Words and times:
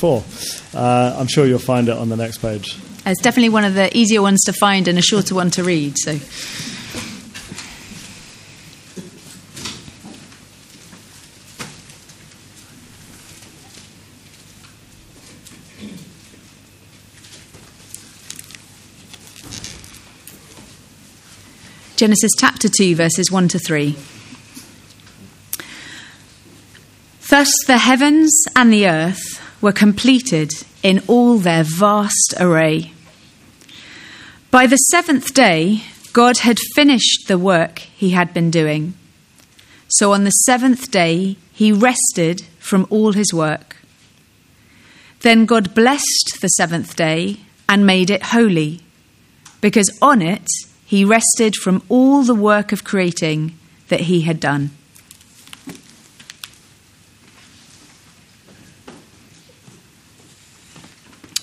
four. 0.00 0.24
Uh, 0.74 1.14
I'm 1.16 1.28
sure 1.28 1.46
you'll 1.46 1.60
find 1.60 1.88
it 1.88 1.96
on 1.96 2.08
the 2.08 2.16
next 2.16 2.38
page. 2.38 2.76
It's 3.06 3.22
definitely 3.22 3.50
one 3.50 3.64
of 3.64 3.74
the 3.74 3.96
easier 3.96 4.20
ones 4.20 4.42
to 4.46 4.52
find 4.52 4.88
and 4.88 4.98
a 4.98 5.00
shorter 5.00 5.36
one 5.36 5.48
to 5.52 5.62
read. 5.62 5.96
So. 5.96 6.18
Genesis 21.94 22.32
chapter 22.36 22.68
2, 22.68 22.96
verses 22.96 23.30
1 23.30 23.48
to 23.48 23.60
3. 23.60 23.94
Thus 27.30 27.52
the 27.68 27.78
heavens 27.78 28.32
and 28.56 28.72
the 28.72 28.88
earth 28.88 29.35
were 29.66 29.72
completed 29.72 30.52
in 30.84 31.02
all 31.08 31.38
their 31.38 31.64
vast 31.64 32.34
array. 32.38 32.92
By 34.52 34.64
the 34.68 34.76
seventh 34.76 35.34
day, 35.34 35.82
God 36.12 36.38
had 36.38 36.56
finished 36.76 37.26
the 37.26 37.36
work 37.36 37.80
he 37.80 38.10
had 38.10 38.32
been 38.32 38.48
doing. 38.48 38.94
So 39.88 40.12
on 40.12 40.22
the 40.22 40.30
seventh 40.30 40.92
day, 40.92 41.36
he 41.52 41.72
rested 41.72 42.42
from 42.60 42.86
all 42.90 43.12
his 43.12 43.34
work. 43.34 43.78
Then 45.22 45.46
God 45.46 45.74
blessed 45.74 46.38
the 46.40 46.54
seventh 46.60 46.94
day 46.94 47.38
and 47.68 47.84
made 47.84 48.08
it 48.08 48.34
holy, 48.36 48.82
because 49.60 49.98
on 50.00 50.22
it 50.22 50.46
he 50.84 51.04
rested 51.04 51.56
from 51.56 51.82
all 51.88 52.22
the 52.22 52.36
work 52.36 52.70
of 52.70 52.84
creating 52.84 53.58
that 53.88 54.02
he 54.02 54.20
had 54.20 54.38
done. 54.38 54.70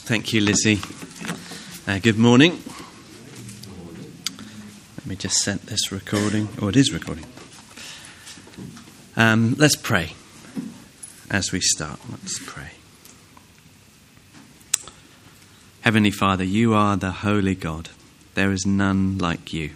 Thank 0.06 0.34
you, 0.34 0.42
Lizzie. 0.42 0.82
Uh, 1.88 1.98
good 1.98 2.18
morning. 2.18 2.62
Let 4.98 5.06
me 5.06 5.16
just 5.16 5.38
set 5.38 5.62
this 5.62 5.94
recording. 5.94 6.50
Oh, 6.62 6.68
it 6.68 6.76
is 6.76 6.92
recording. 6.92 7.24
Um, 9.16 9.56
let's 9.58 9.78
pray 9.78 10.12
as 11.32 11.54
we 11.54 11.62
start. 11.62 12.02
Let's 12.12 12.38
pray. 12.46 12.72
Heavenly 15.82 16.12
Father, 16.12 16.44
you 16.44 16.74
are 16.74 16.98
the 16.98 17.12
holy 17.12 17.56
God. 17.56 17.88
There 18.34 18.52
is 18.52 18.66
none 18.66 19.18
like 19.20 19.54
you. 19.54 19.70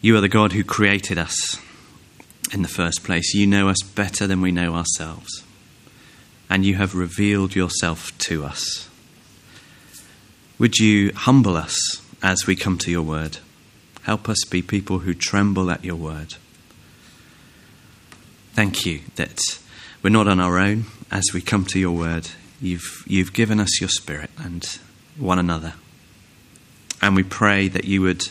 You 0.00 0.16
are 0.16 0.20
the 0.20 0.28
God 0.28 0.50
who 0.52 0.64
created 0.64 1.16
us 1.16 1.60
in 2.52 2.62
the 2.62 2.68
first 2.68 3.04
place. 3.04 3.34
You 3.34 3.46
know 3.46 3.68
us 3.68 3.82
better 3.94 4.26
than 4.26 4.40
we 4.40 4.50
know 4.50 4.74
ourselves. 4.74 5.44
And 6.48 6.64
you 6.64 6.74
have 6.74 6.94
revealed 6.94 7.54
yourself 7.54 8.16
to 8.18 8.44
us. 8.44 8.88
Would 10.58 10.78
you 10.78 11.12
humble 11.14 11.56
us 11.56 12.00
as 12.22 12.46
we 12.46 12.54
come 12.54 12.78
to 12.78 12.90
your 12.90 13.02
word? 13.02 13.38
Help 14.02 14.28
us 14.28 14.44
be 14.44 14.62
people 14.62 15.00
who 15.00 15.14
tremble 15.14 15.70
at 15.70 15.84
your 15.84 15.96
word. 15.96 16.34
Thank 18.52 18.86
you 18.86 19.00
that 19.16 19.38
we're 20.02 20.10
not 20.10 20.28
on 20.28 20.38
our 20.38 20.58
own 20.58 20.84
as 21.10 21.24
we 21.32 21.40
come 21.40 21.64
to 21.66 21.80
your 21.80 21.96
word. 21.96 22.28
You've, 22.60 23.02
you've 23.06 23.32
given 23.32 23.58
us 23.58 23.80
your 23.80 23.88
spirit 23.88 24.30
and 24.38 24.64
one 25.16 25.38
another. 25.38 25.74
And 27.02 27.16
we 27.16 27.22
pray 27.24 27.68
that 27.68 27.84
you 27.84 28.02
would 28.02 28.22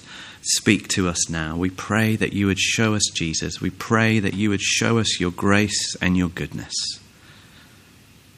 speak 0.41 0.87
to 0.89 1.09
us 1.09 1.29
now. 1.29 1.55
We 1.55 1.69
pray 1.69 2.15
that 2.15 2.33
you 2.33 2.47
would 2.47 2.59
show 2.59 2.95
us 2.95 3.03
Jesus. 3.13 3.59
We 3.59 3.69
pray 3.69 4.19
that 4.19 4.33
you 4.33 4.49
would 4.49 4.61
show 4.61 4.97
us 4.97 5.19
your 5.19 5.31
grace 5.31 5.95
and 6.01 6.15
your 6.15 6.29
goodness. 6.29 6.73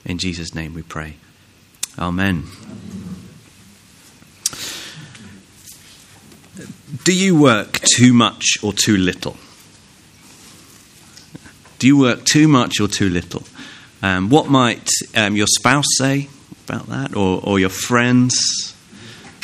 In 0.06 0.18
Jesus' 0.18 0.54
name 0.54 0.74
we 0.74 0.84
pray. 0.84 1.16
Amen. 1.98 2.46
Do 7.04 7.14
you 7.14 7.40
work 7.40 7.80
too 7.96 8.14
much 8.14 8.58
or 8.62 8.74
too 8.74 8.98
little? 8.98 9.38
Do 11.80 11.88
you 11.88 11.98
work 11.98 12.24
too 12.26 12.48
much 12.48 12.80
or 12.80 12.88
too 12.88 13.10
little? 13.10 13.44
Um, 14.02 14.30
what 14.30 14.48
might 14.48 14.90
um, 15.16 15.36
your 15.36 15.48
spouse 15.48 15.86
say 15.98 16.30
about 16.66 16.88
that, 16.88 17.16
or, 17.16 17.42
or 17.44 17.60
your 17.60 17.70
friends? 17.70 18.76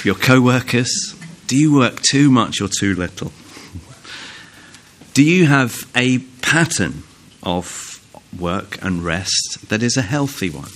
your 0.06 0.16
co 0.16 0.42
workers? 0.42 1.16
Do 1.48 1.58
you 1.58 1.74
work 1.76 2.02
too 2.02 2.32
much 2.32 2.62
or 2.62 2.68
too 2.68 2.96
little? 2.96 3.32
Do 5.14 5.24
you 5.24 5.46
have 5.46 5.90
a 5.96 6.20
pattern 6.42 7.04
of 7.44 7.91
work 8.38 8.82
and 8.82 9.04
rest 9.04 9.70
that 9.70 9.84
is 9.84 9.98
a 9.98 10.02
healthy 10.02 10.50
one? 10.50 10.72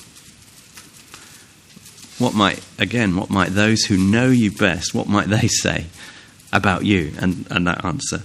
What 2.18 2.34
might, 2.34 2.64
again, 2.80 3.16
what 3.16 3.30
might 3.30 3.50
those 3.50 3.86
who 3.86 3.98
know 3.98 4.28
you 4.28 4.52
best, 4.52 4.94
what 4.94 5.08
might 5.08 5.28
they 5.28 5.48
say 5.48 5.88
about 6.54 6.86
you 6.86 7.14
and, 7.20 7.46
and 7.50 7.68
that 7.68 7.84
answer? 7.84 8.24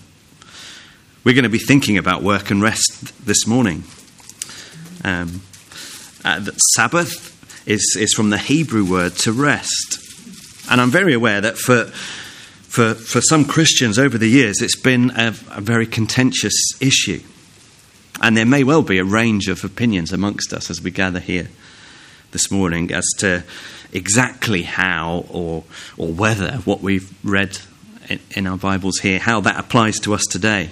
We're 1.25 1.35
going 1.35 1.45
to 1.45 1.51
be 1.51 1.59
thinking 1.59 1.99
about 1.99 2.23
work 2.23 2.51
and 2.51 2.63
rest 2.63 3.27
this 3.27 3.47
morning. 3.47 3.85
Um, 5.05 5.43
uh, 6.25 6.45
Sabbath 6.75 7.67
is, 7.67 7.97
is 7.99 8.15
from 8.15 8.31
the 8.31 8.39
Hebrew 8.39 8.85
word 8.85 9.17
to 9.19 9.33
rest. 9.33 9.99
And 10.71 10.81
I'm 10.81 10.91
very 10.91 11.13
aware 11.13 11.41
that 11.41 11.59
for, 11.59 11.87
for, 11.87 12.95
for 12.95 13.21
some 13.21 13.45
Christians 13.45 13.99
over 13.99 14.17
the 14.17 14.29
years, 14.29 14.63
it's 14.63 14.81
been 14.81 15.11
a, 15.11 15.35
a 15.51 15.61
very 15.61 15.87
contentious 15.87 16.55
issue. 16.81 17.21
And 18.21 18.37
there 18.37 18.47
may 18.47 18.65
well 18.65 18.83
be 18.83 18.99
a 18.99 19.05
range 19.05 19.49
of 19.49 19.65
opinions 19.65 20.13
amongst 20.13 20.53
us 20.53 20.71
as 20.71 20.83
we 20.83 20.91
gather 20.91 21.21
here 21.21 21.49
this 22.33 22.51
morning 22.51 22.93
as 22.93 23.07
to 23.19 23.45
exactly 23.93 24.63
how 24.63 25.25
or, 25.31 25.65
or 25.97 26.13
whether 26.13 26.53
what 26.59 26.81
we've 26.81 27.13
read 27.25 27.59
in, 28.09 28.21
in 28.33 28.47
our 28.47 28.59
Bibles 28.59 28.99
here, 28.99 29.19
how 29.19 29.41
that 29.41 29.59
applies 29.59 29.99
to 30.01 30.15
us 30.15 30.25
today. 30.31 30.71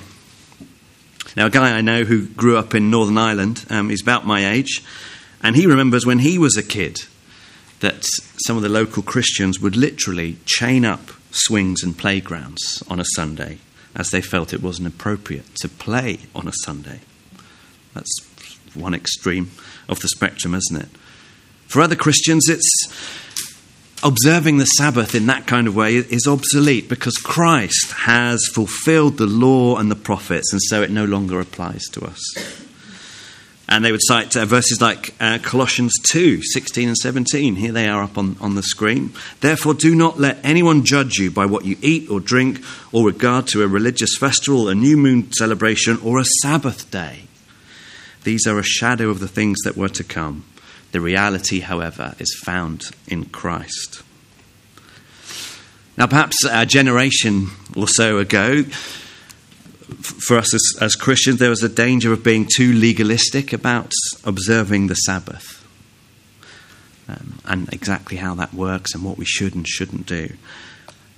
Now, 1.37 1.47
a 1.47 1.51
guy 1.51 1.77
I 1.77 1.81
know 1.81 2.05
who 2.05 2.27
grew 2.27 2.57
up 2.57 2.75
in 2.75 2.91
Northern 2.91 3.19
Ireland, 3.19 3.65
um, 3.71 3.91
he's 3.91 4.03
about 4.03 4.27
my 4.27 4.47
age, 4.47 4.83
and 5.43 5.55
he 5.57 5.67
remembers 5.67 6.05
when 6.05 6.19
he 6.21 6.39
was 6.39 6.57
a 6.57 6.63
kid 6.63 6.99
that 7.81 8.05
some 8.45 8.57
of 8.57 8.63
the 8.63 8.69
local 8.69 9.03
Christians 9.03 9.61
would 9.61 9.77
literally 9.77 10.37
chain 10.47 10.85
up 10.85 11.11
swings 11.31 11.83
and 11.83 11.97
playgrounds 11.97 12.83
on 12.89 12.99
a 12.99 13.05
Sunday 13.15 13.59
as 13.95 14.11
they 14.11 14.21
felt 14.21 14.53
it 14.53 14.63
wasn't 14.63 14.89
appropriate 14.89 15.55
to 15.57 15.69
play 15.69 16.21
on 16.35 16.49
a 16.49 16.53
Sunday. 16.65 17.01
That's 17.99 18.21
one 18.75 18.95
extreme 18.95 19.51
of 19.89 20.01
the 20.01 20.09
spectrum, 20.09 20.55
isn't 20.55 20.77
it? 20.77 20.89
For 21.67 21.83
other 21.83 21.97
Christians, 21.97 22.49
it's 22.49 22.71
observing 24.03 24.59
the 24.59 24.65
Sabbath 24.65 25.15
in 25.15 25.27
that 25.27 25.47
kind 25.47 25.67
of 25.67 25.75
way 25.75 25.97
is 25.97 26.27
obsolete 26.27 26.89
because 26.89 27.17
Christ 27.17 27.93
has 27.93 28.47
fulfilled 28.47 29.19
the 29.19 29.27
law 29.27 29.77
and 29.77 29.91
the 29.91 29.97
prophets, 29.97 30.53
and 30.53 30.63
so 30.63 30.83
it 30.83 30.91
no 30.91 31.05
longer 31.05 31.41
applies 31.41 31.85
to 31.93 32.05
us. 32.05 32.23
And 33.71 33.85
they 33.85 33.93
would 33.93 34.01
cite 34.03 34.35
uh, 34.35 34.47
verses 34.47 34.81
like 34.81 35.15
uh, 35.21 35.39
Colossians 35.43 35.93
2 36.11 36.41
16 36.43 36.89
and 36.89 36.97
17. 36.97 37.57
Here 37.57 37.73
they 37.73 37.87
are 37.87 38.03
up 38.03 38.17
on, 38.17 38.37
on 38.41 38.55
the 38.55 38.63
screen. 38.63 39.13
Therefore, 39.41 39.75
do 39.75 39.95
not 39.95 40.19
let 40.19 40.39
anyone 40.43 40.87
judge 40.87 41.17
you 41.17 41.31
by 41.31 41.45
what 41.45 41.67
you 41.67 41.77
eat 41.83 42.09
or 42.09 42.19
drink, 42.19 42.63
or 42.93 43.05
regard 43.05 43.47
to 43.49 43.63
a 43.63 43.69
religious 43.69 44.17
festival, 44.17 44.69
a 44.69 44.75
new 44.75 44.97
moon 44.97 45.31
celebration, 45.33 45.99
or 46.03 46.19
a 46.19 46.25
Sabbath 46.41 46.91
day. 46.91 47.28
These 48.29 48.47
are 48.47 48.59
a 48.59 48.63
shadow 48.63 49.09
of 49.09 49.21
the 49.21 49.27
things 49.27 49.57
that 49.65 49.75
were 49.75 49.89
to 49.89 50.05
come. 50.05 50.45
The 50.93 51.01
reality, 51.01 51.61
however, 51.61 52.15
is 52.19 52.39
found 52.45 52.91
in 53.07 53.25
Christ. 53.25 54.03
Now, 55.97 56.09
perhaps 56.09 56.37
a 56.45 56.67
generation 56.67 57.47
or 57.75 57.89
so 57.89 58.19
ago, 58.19 58.65
for 58.65 60.37
us 60.37 60.53
as, 60.53 60.63
as 60.79 60.95
Christians, 60.95 61.39
there 61.39 61.49
was 61.49 61.63
a 61.63 61.71
danger 61.71 62.13
of 62.13 62.23
being 62.23 62.47
too 62.55 62.75
legalistic 62.75 63.55
about 63.55 63.95
observing 64.27 64.89
the 64.89 64.95
Sabbath 64.95 65.67
um, 67.09 67.39
and 67.47 67.73
exactly 67.73 68.19
how 68.19 68.35
that 68.35 68.53
works 68.53 68.95
and 68.95 69.05
what 69.05 69.17
we 69.17 69.25
should 69.25 69.55
and 69.55 69.67
shouldn't 69.67 70.05
do. 70.05 70.35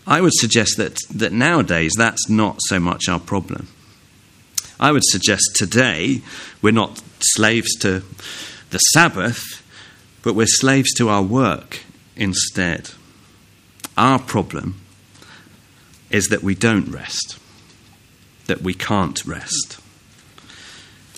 I 0.07 0.21
would 0.21 0.35
suggest 0.35 0.77
that, 0.77 1.01
that 1.13 1.33
nowadays 1.33 1.91
that's 1.99 2.31
not 2.31 2.59
so 2.61 2.79
much 2.79 3.09
our 3.09 3.19
problem. 3.19 3.67
I 4.81 4.91
would 4.91 5.05
suggest 5.05 5.55
today 5.55 6.23
we're 6.61 6.73
not 6.73 7.01
slaves 7.21 7.77
to 7.77 8.03
the 8.71 8.79
Sabbath, 8.79 9.41
but 10.23 10.35
we're 10.35 10.47
slaves 10.47 10.93
to 10.95 11.09
our 11.09 11.23
work 11.23 11.81
instead. 12.17 12.91
Our 13.97 14.19
problem 14.19 14.81
is 16.11 16.29
that 16.29 16.43
we 16.43 16.57
don't 16.57 16.91
rest 16.91 17.39
that 18.51 18.63
we 18.63 18.75
can't 18.75 19.25
rest. 19.25 19.79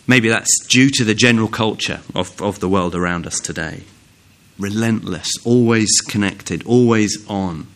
Maybe 0.07 0.29
that's 0.29 0.67
due 0.69 0.91
to 0.91 1.05
the 1.05 1.15
general 1.15 1.49
culture 1.49 2.01
of, 2.15 2.41
of 2.43 2.61
the 2.61 2.69
world 2.69 2.95
around 2.95 3.27
us 3.27 3.41
today. 3.41 3.85
Relentless, 4.59 5.31
always 5.43 5.91
connected, 6.03 6.63
always 6.67 7.27
on. 7.29 7.69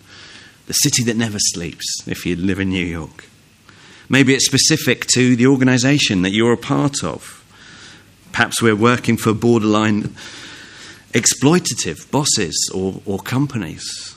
The 0.67 0.75
city 0.75 1.03
that 1.05 1.17
never 1.17 1.39
sleeps, 1.39 1.87
if 2.07 2.27
you 2.27 2.37
live 2.37 2.61
in 2.61 2.69
New 2.69 2.85
York. 2.85 3.25
Maybe 4.09 4.35
it's 4.35 4.47
specific 4.47 5.07
to 5.15 5.37
the 5.37 5.47
organization 5.47 6.23
that 6.23 6.33
you're 6.33 6.53
a 6.53 6.59
part 6.59 7.03
of. 7.03 7.45
Perhaps 8.33 8.63
we're 8.63 8.77
working 8.77 9.17
for 9.17 9.35
borderline 9.35 10.15
exploitative 11.13 12.11
bosses 12.11 12.71
or, 12.75 13.01
or 13.07 13.19
companies. 13.19 14.15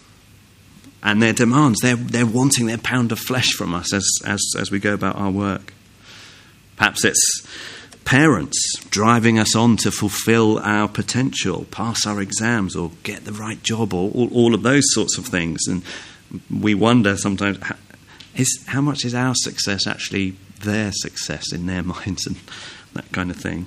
And 1.02 1.22
their 1.22 1.34
demands, 1.34 1.80
they're, 1.82 1.96
they're 1.96 2.26
wanting 2.26 2.66
their 2.66 2.78
pound 2.78 3.12
of 3.12 3.20
flesh 3.20 3.54
from 3.54 3.74
us 3.74 3.94
as, 3.94 4.06
as, 4.26 4.42
as 4.58 4.70
we 4.70 4.80
go 4.80 4.94
about 4.94 5.16
our 5.16 5.32
work. 5.32 5.74
Perhaps 6.76 7.06
it's 7.06 7.48
parents 8.04 8.58
driving 8.90 9.40
us 9.40 9.56
on 9.56 9.78
to 9.78 9.92
fulfill 9.92 10.60
our 10.60 10.90
potential, 10.90 11.66
pass 11.72 12.06
our 12.06 12.22
exams, 12.22 12.76
or 12.76 12.92
get 13.04 13.24
the 13.24 13.32
right 13.32 13.62
job, 13.64 13.94
or 13.94 14.12
all, 14.12 14.30
all 14.34 14.54
of 14.54 14.64
those 14.64 14.84
sorts 14.88 15.18
of 15.18 15.26
things. 15.26 15.60
And 15.68 15.84
we 16.52 16.76
wonder 16.76 17.16
sometimes 17.16 17.60
is, 18.36 18.64
how 18.68 18.82
much 18.82 19.06
is 19.06 19.16
our 19.16 19.34
success 19.36 19.88
actually 19.88 20.36
their 20.62 20.92
success 20.92 21.52
in 21.52 21.66
their 21.66 21.84
minds 21.96 22.26
and 22.28 22.38
that 22.94 23.12
kind 23.12 23.32
of 23.32 23.38
thing. 23.38 23.66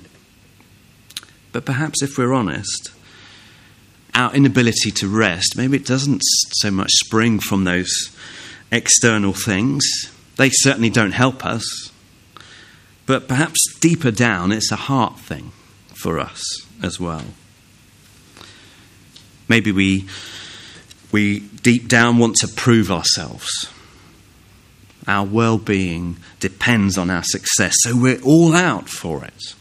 But 1.51 1.65
perhaps 1.65 2.01
if 2.01 2.17
we're 2.17 2.33
honest, 2.33 2.91
our 4.15 4.33
inability 4.33 4.91
to 4.91 5.07
rest, 5.07 5.55
maybe 5.55 5.77
it 5.77 5.85
doesn't 5.85 6.21
so 6.23 6.71
much 6.71 6.91
spring 6.91 7.39
from 7.39 7.63
those 7.63 7.91
external 8.71 9.33
things. 9.33 9.83
They 10.37 10.49
certainly 10.49 10.89
don't 10.89 11.11
help 11.11 11.45
us. 11.45 11.91
But 13.05 13.27
perhaps 13.27 13.59
deeper 13.79 14.11
down, 14.11 14.51
it's 14.51 14.71
a 14.71 14.77
heart 14.77 15.19
thing 15.19 15.51
for 15.93 16.19
us 16.19 16.41
as 16.81 16.99
well. 16.99 17.25
Maybe 19.49 19.71
we, 19.71 20.07
we 21.11 21.41
deep 21.41 21.87
down 21.87 22.17
want 22.17 22.35
to 22.37 22.47
prove 22.47 22.91
ourselves. 22.91 23.69
Our 25.07 25.25
well 25.25 25.57
being 25.57 26.17
depends 26.39 26.97
on 26.97 27.09
our 27.09 27.23
success, 27.23 27.75
so 27.79 27.95
we're 27.95 28.21
all 28.21 28.55
out 28.55 28.89
for 28.89 29.25
it. 29.25 29.55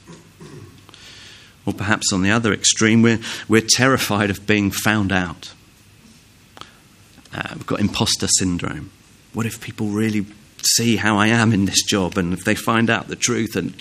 Or 1.65 1.73
perhaps 1.73 2.13
on 2.13 2.23
the 2.23 2.31
other 2.31 2.53
extreme, 2.53 3.03
we're, 3.03 3.21
we're 3.49 3.67
terrified 3.67 4.31
of 4.31 4.47
being 4.47 4.71
found 4.71 5.13
out. 5.13 5.53
Uh, 7.35 7.51
we've 7.55 7.67
got 7.67 7.81
imposter 7.81 8.27
syndrome. 8.27 8.91
What 9.33 9.47
if 9.47 9.61
people 9.61 9.89
really 9.89 10.27
see 10.63 10.97
how 10.97 11.17
I 11.17 11.29
am 11.29 11.53
in 11.53 11.65
this 11.65 11.83
job 11.85 12.19
and 12.19 12.33
if 12.33 12.45
they 12.45 12.55
find 12.55 12.91
out 12.91 13.09
the 13.09 13.17
truth? 13.17 13.57
And 13.57 13.75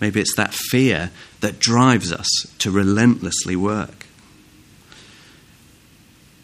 maybe 0.00 0.20
it's 0.20 0.36
that 0.36 0.52
fear 0.52 1.10
that 1.40 1.58
drives 1.58 2.12
us 2.12 2.28
to 2.58 2.70
relentlessly 2.70 3.56
work. 3.56 4.06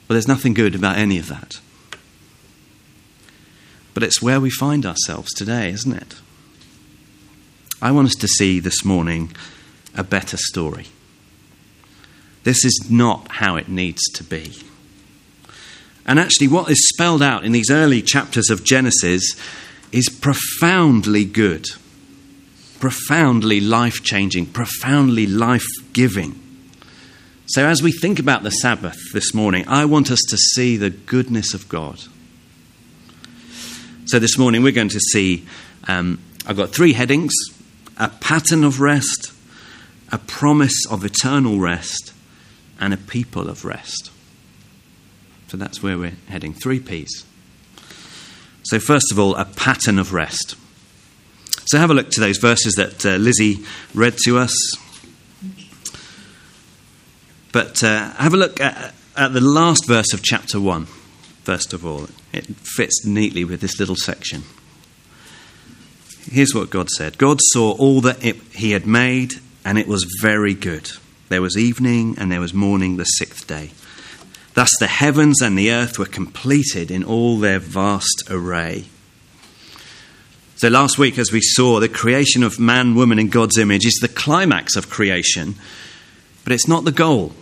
But 0.06 0.14
there's 0.14 0.28
nothing 0.28 0.54
good 0.54 0.74
about 0.74 0.96
any 0.96 1.18
of 1.18 1.28
that. 1.28 1.60
But 4.00 4.06
it's 4.06 4.22
where 4.22 4.40
we 4.40 4.48
find 4.48 4.86
ourselves 4.86 5.30
today, 5.34 5.68
isn't 5.68 5.92
it? 5.92 6.14
I 7.82 7.90
want 7.90 8.08
us 8.08 8.14
to 8.14 8.28
see 8.28 8.58
this 8.58 8.82
morning 8.82 9.30
a 9.94 10.02
better 10.02 10.38
story. 10.38 10.86
This 12.42 12.64
is 12.64 12.86
not 12.88 13.30
how 13.30 13.56
it 13.56 13.68
needs 13.68 14.00
to 14.14 14.24
be. 14.24 14.56
And 16.06 16.18
actually, 16.18 16.48
what 16.48 16.70
is 16.70 16.88
spelled 16.88 17.22
out 17.22 17.44
in 17.44 17.52
these 17.52 17.70
early 17.70 18.00
chapters 18.00 18.48
of 18.48 18.64
Genesis 18.64 19.36
is 19.92 20.08
profoundly 20.08 21.26
good, 21.26 21.66
profoundly 22.78 23.60
life 23.60 24.02
changing, 24.02 24.46
profoundly 24.46 25.26
life 25.26 25.66
giving. 25.92 26.40
So, 27.48 27.66
as 27.66 27.82
we 27.82 27.92
think 27.92 28.18
about 28.18 28.44
the 28.44 28.50
Sabbath 28.50 28.96
this 29.12 29.34
morning, 29.34 29.68
I 29.68 29.84
want 29.84 30.10
us 30.10 30.22
to 30.30 30.38
see 30.38 30.78
the 30.78 30.88
goodness 30.88 31.52
of 31.52 31.68
God. 31.68 32.00
So, 34.10 34.18
this 34.18 34.36
morning 34.36 34.64
we're 34.64 34.72
going 34.72 34.88
to 34.88 34.98
see 34.98 35.46
um, 35.86 36.18
I've 36.44 36.56
got 36.56 36.70
three 36.70 36.94
headings 36.94 37.32
a 37.96 38.08
pattern 38.08 38.64
of 38.64 38.80
rest, 38.80 39.32
a 40.10 40.18
promise 40.18 40.84
of 40.90 41.04
eternal 41.04 41.60
rest, 41.60 42.12
and 42.80 42.92
a 42.92 42.96
people 42.96 43.48
of 43.48 43.64
rest. 43.64 44.10
So 45.46 45.56
that's 45.56 45.80
where 45.80 45.96
we're 45.96 46.16
heading. 46.26 46.54
Three 46.54 46.80
P's. 46.80 47.24
So, 48.64 48.80
first 48.80 49.12
of 49.12 49.20
all, 49.20 49.36
a 49.36 49.44
pattern 49.44 49.96
of 49.96 50.12
rest. 50.12 50.56
So, 51.66 51.78
have 51.78 51.90
a 51.90 51.94
look 51.94 52.10
to 52.10 52.20
those 52.20 52.38
verses 52.38 52.74
that 52.74 53.06
uh, 53.06 53.10
Lizzie 53.10 53.64
read 53.94 54.18
to 54.24 54.38
us. 54.38 54.56
But 57.52 57.84
uh, 57.84 58.10
have 58.14 58.34
a 58.34 58.36
look 58.36 58.60
at, 58.60 58.92
at 59.16 59.32
the 59.32 59.40
last 59.40 59.86
verse 59.86 60.12
of 60.12 60.20
chapter 60.20 60.60
1, 60.60 60.88
first 61.42 61.72
of 61.72 61.84
all. 61.84 62.08
It 62.32 62.46
fits 62.46 63.04
neatly 63.04 63.44
with 63.44 63.60
this 63.60 63.78
little 63.78 63.96
section. 63.96 64.44
Here's 66.30 66.54
what 66.54 66.70
God 66.70 66.88
said 66.90 67.18
God 67.18 67.38
saw 67.52 67.72
all 67.72 68.00
that 68.02 68.24
it, 68.24 68.36
He 68.54 68.72
had 68.72 68.86
made, 68.86 69.34
and 69.64 69.78
it 69.78 69.88
was 69.88 70.06
very 70.20 70.54
good. 70.54 70.90
There 71.28 71.42
was 71.42 71.56
evening 71.56 72.16
and 72.18 72.30
there 72.30 72.40
was 72.40 72.52
morning 72.52 72.96
the 72.96 73.04
sixth 73.04 73.46
day. 73.46 73.70
Thus 74.54 74.70
the 74.80 74.88
heavens 74.88 75.40
and 75.40 75.56
the 75.56 75.70
earth 75.70 75.98
were 75.98 76.06
completed 76.06 76.90
in 76.90 77.04
all 77.04 77.38
their 77.38 77.60
vast 77.60 78.24
array. 78.28 78.86
So 80.56 80.68
last 80.68 80.98
week, 80.98 81.18
as 81.18 81.32
we 81.32 81.40
saw, 81.40 81.80
the 81.80 81.88
creation 81.88 82.42
of 82.42 82.58
man, 82.58 82.94
woman 82.94 83.18
in 83.18 83.30
God's 83.30 83.56
image 83.56 83.86
is 83.86 83.98
the 84.02 84.08
climax 84.08 84.76
of 84.76 84.90
creation, 84.90 85.54
but 86.44 86.52
it's 86.52 86.68
not 86.68 86.84
the 86.84 86.92
goal. 86.92 87.32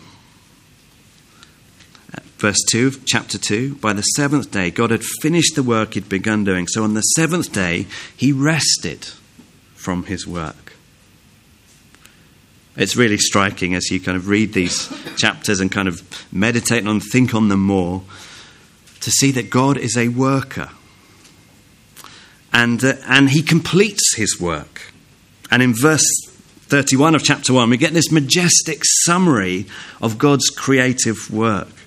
Verse 2.39 2.63
2 2.71 2.87
of 2.87 3.05
chapter 3.05 3.37
2 3.37 3.77
By 3.77 3.93
the 3.93 4.03
seventh 4.03 4.51
day, 4.51 4.71
God 4.71 4.91
had 4.91 5.03
finished 5.21 5.57
the 5.57 5.63
work 5.63 5.95
he'd 5.95 6.09
begun 6.09 6.45
doing. 6.45 6.69
So 6.69 6.85
on 6.85 6.95
the 6.95 7.01
seventh 7.03 7.53
day, 7.53 7.87
he 8.17 8.33
rested 8.33 9.07
from 9.75 10.05
his 10.05 10.27
work. 10.27 10.73
It's 12.77 12.95
really 12.95 13.19
striking 13.19 13.75
as 13.75 13.91
you 13.91 13.99
kind 13.99 14.17
of 14.17 14.29
read 14.29 14.53
these 14.53 14.89
chapters 15.17 15.59
and 15.59 15.71
kind 15.71 15.89
of 15.89 16.01
meditate 16.33 16.87
on, 16.87 17.01
think 17.01 17.35
on 17.35 17.49
them 17.49 17.65
more, 17.65 18.05
to 19.01 19.11
see 19.11 19.33
that 19.33 19.51
God 19.51 19.77
is 19.77 19.97
a 19.97 20.07
worker. 20.07 20.71
And, 22.53 22.83
uh, 22.85 22.95
and 23.09 23.31
he 23.31 23.43
completes 23.43 24.15
his 24.15 24.41
work. 24.41 24.93
And 25.51 25.61
in 25.61 25.75
verse 25.75 26.07
31 26.69 27.17
of 27.17 27.25
chapter 27.25 27.53
1, 27.53 27.69
we 27.69 27.77
get 27.77 27.95
this 27.95 28.13
majestic 28.13 28.83
summary 28.85 29.67
of 30.01 30.19
God's 30.19 30.49
creative 30.49 31.33
work. 31.33 31.78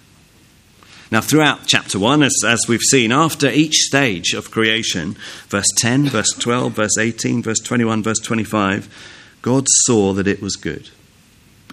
Now, 1.12 1.20
throughout 1.20 1.68
chapter 1.68 2.00
1, 2.00 2.24
as, 2.24 2.36
as 2.48 2.66
we've 2.70 2.80
seen, 2.80 3.12
after 3.12 3.50
each 3.50 3.76
stage 3.76 4.34
of 4.34 4.50
creation, 4.50 5.18
verse 5.50 5.68
10, 5.78 6.08
verse 6.08 6.32
12, 6.40 6.72
verse 6.72 6.98
18, 6.98 7.44
verse 7.44 7.60
21, 7.60 8.02
verse 8.02 8.20
25, 8.20 9.38
God 9.42 9.66
saw 9.86 10.14
that 10.14 10.28
it 10.28 10.42
was 10.42 10.56
good. 10.56 10.90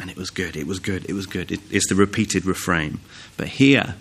And 0.00 0.10
it 0.10 0.16
was 0.16 0.30
good, 0.30 0.56
it 0.56 0.66
was 0.66 0.80
good, 0.80 1.08
it 1.08 1.12
was 1.12 1.26
good. 1.26 1.52
It 1.52 1.60
is 1.70 1.84
the 1.84 1.94
repeated 1.94 2.46
refrain. 2.46 2.98
But 3.36 3.48
here, 3.48 3.94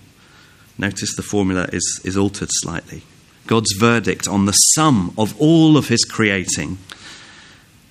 notice 0.77 1.15
the 1.15 1.21
formula 1.21 1.69
is, 1.71 2.01
is 2.03 2.17
altered 2.17 2.49
slightly. 2.51 3.03
God's 3.45 3.73
verdict 3.79 4.27
on 4.27 4.45
the 4.45 4.53
sum 4.53 5.13
of 5.19 5.39
all 5.39 5.77
of 5.77 5.87
his 5.87 6.03
creating 6.03 6.79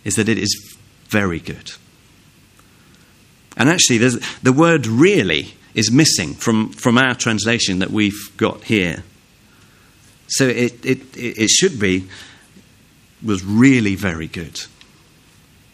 is 0.05 0.15
that 0.15 0.29
it 0.29 0.39
is 0.39 0.77
very 1.09 1.39
good. 1.39 1.73
And 3.57 3.69
actually, 3.69 3.99
the 3.99 4.53
word 4.53 4.87
really 4.87 5.55
is 5.77 5.93
missing 5.93 6.35
from, 6.35 6.71
from 6.71 6.99
our 6.99 7.15
translation 7.15 7.79
that 7.79 7.91
we've 7.91 8.37
got 8.37 8.65
here. 8.65 9.05
So 10.27 10.49
it, 10.49 10.85
it, 10.85 11.17
it 11.17 11.51
should 11.51 11.79
be, 11.79 12.09
was 13.23 13.45
really 13.45 13.95
very 13.95 14.27
good. 14.27 14.59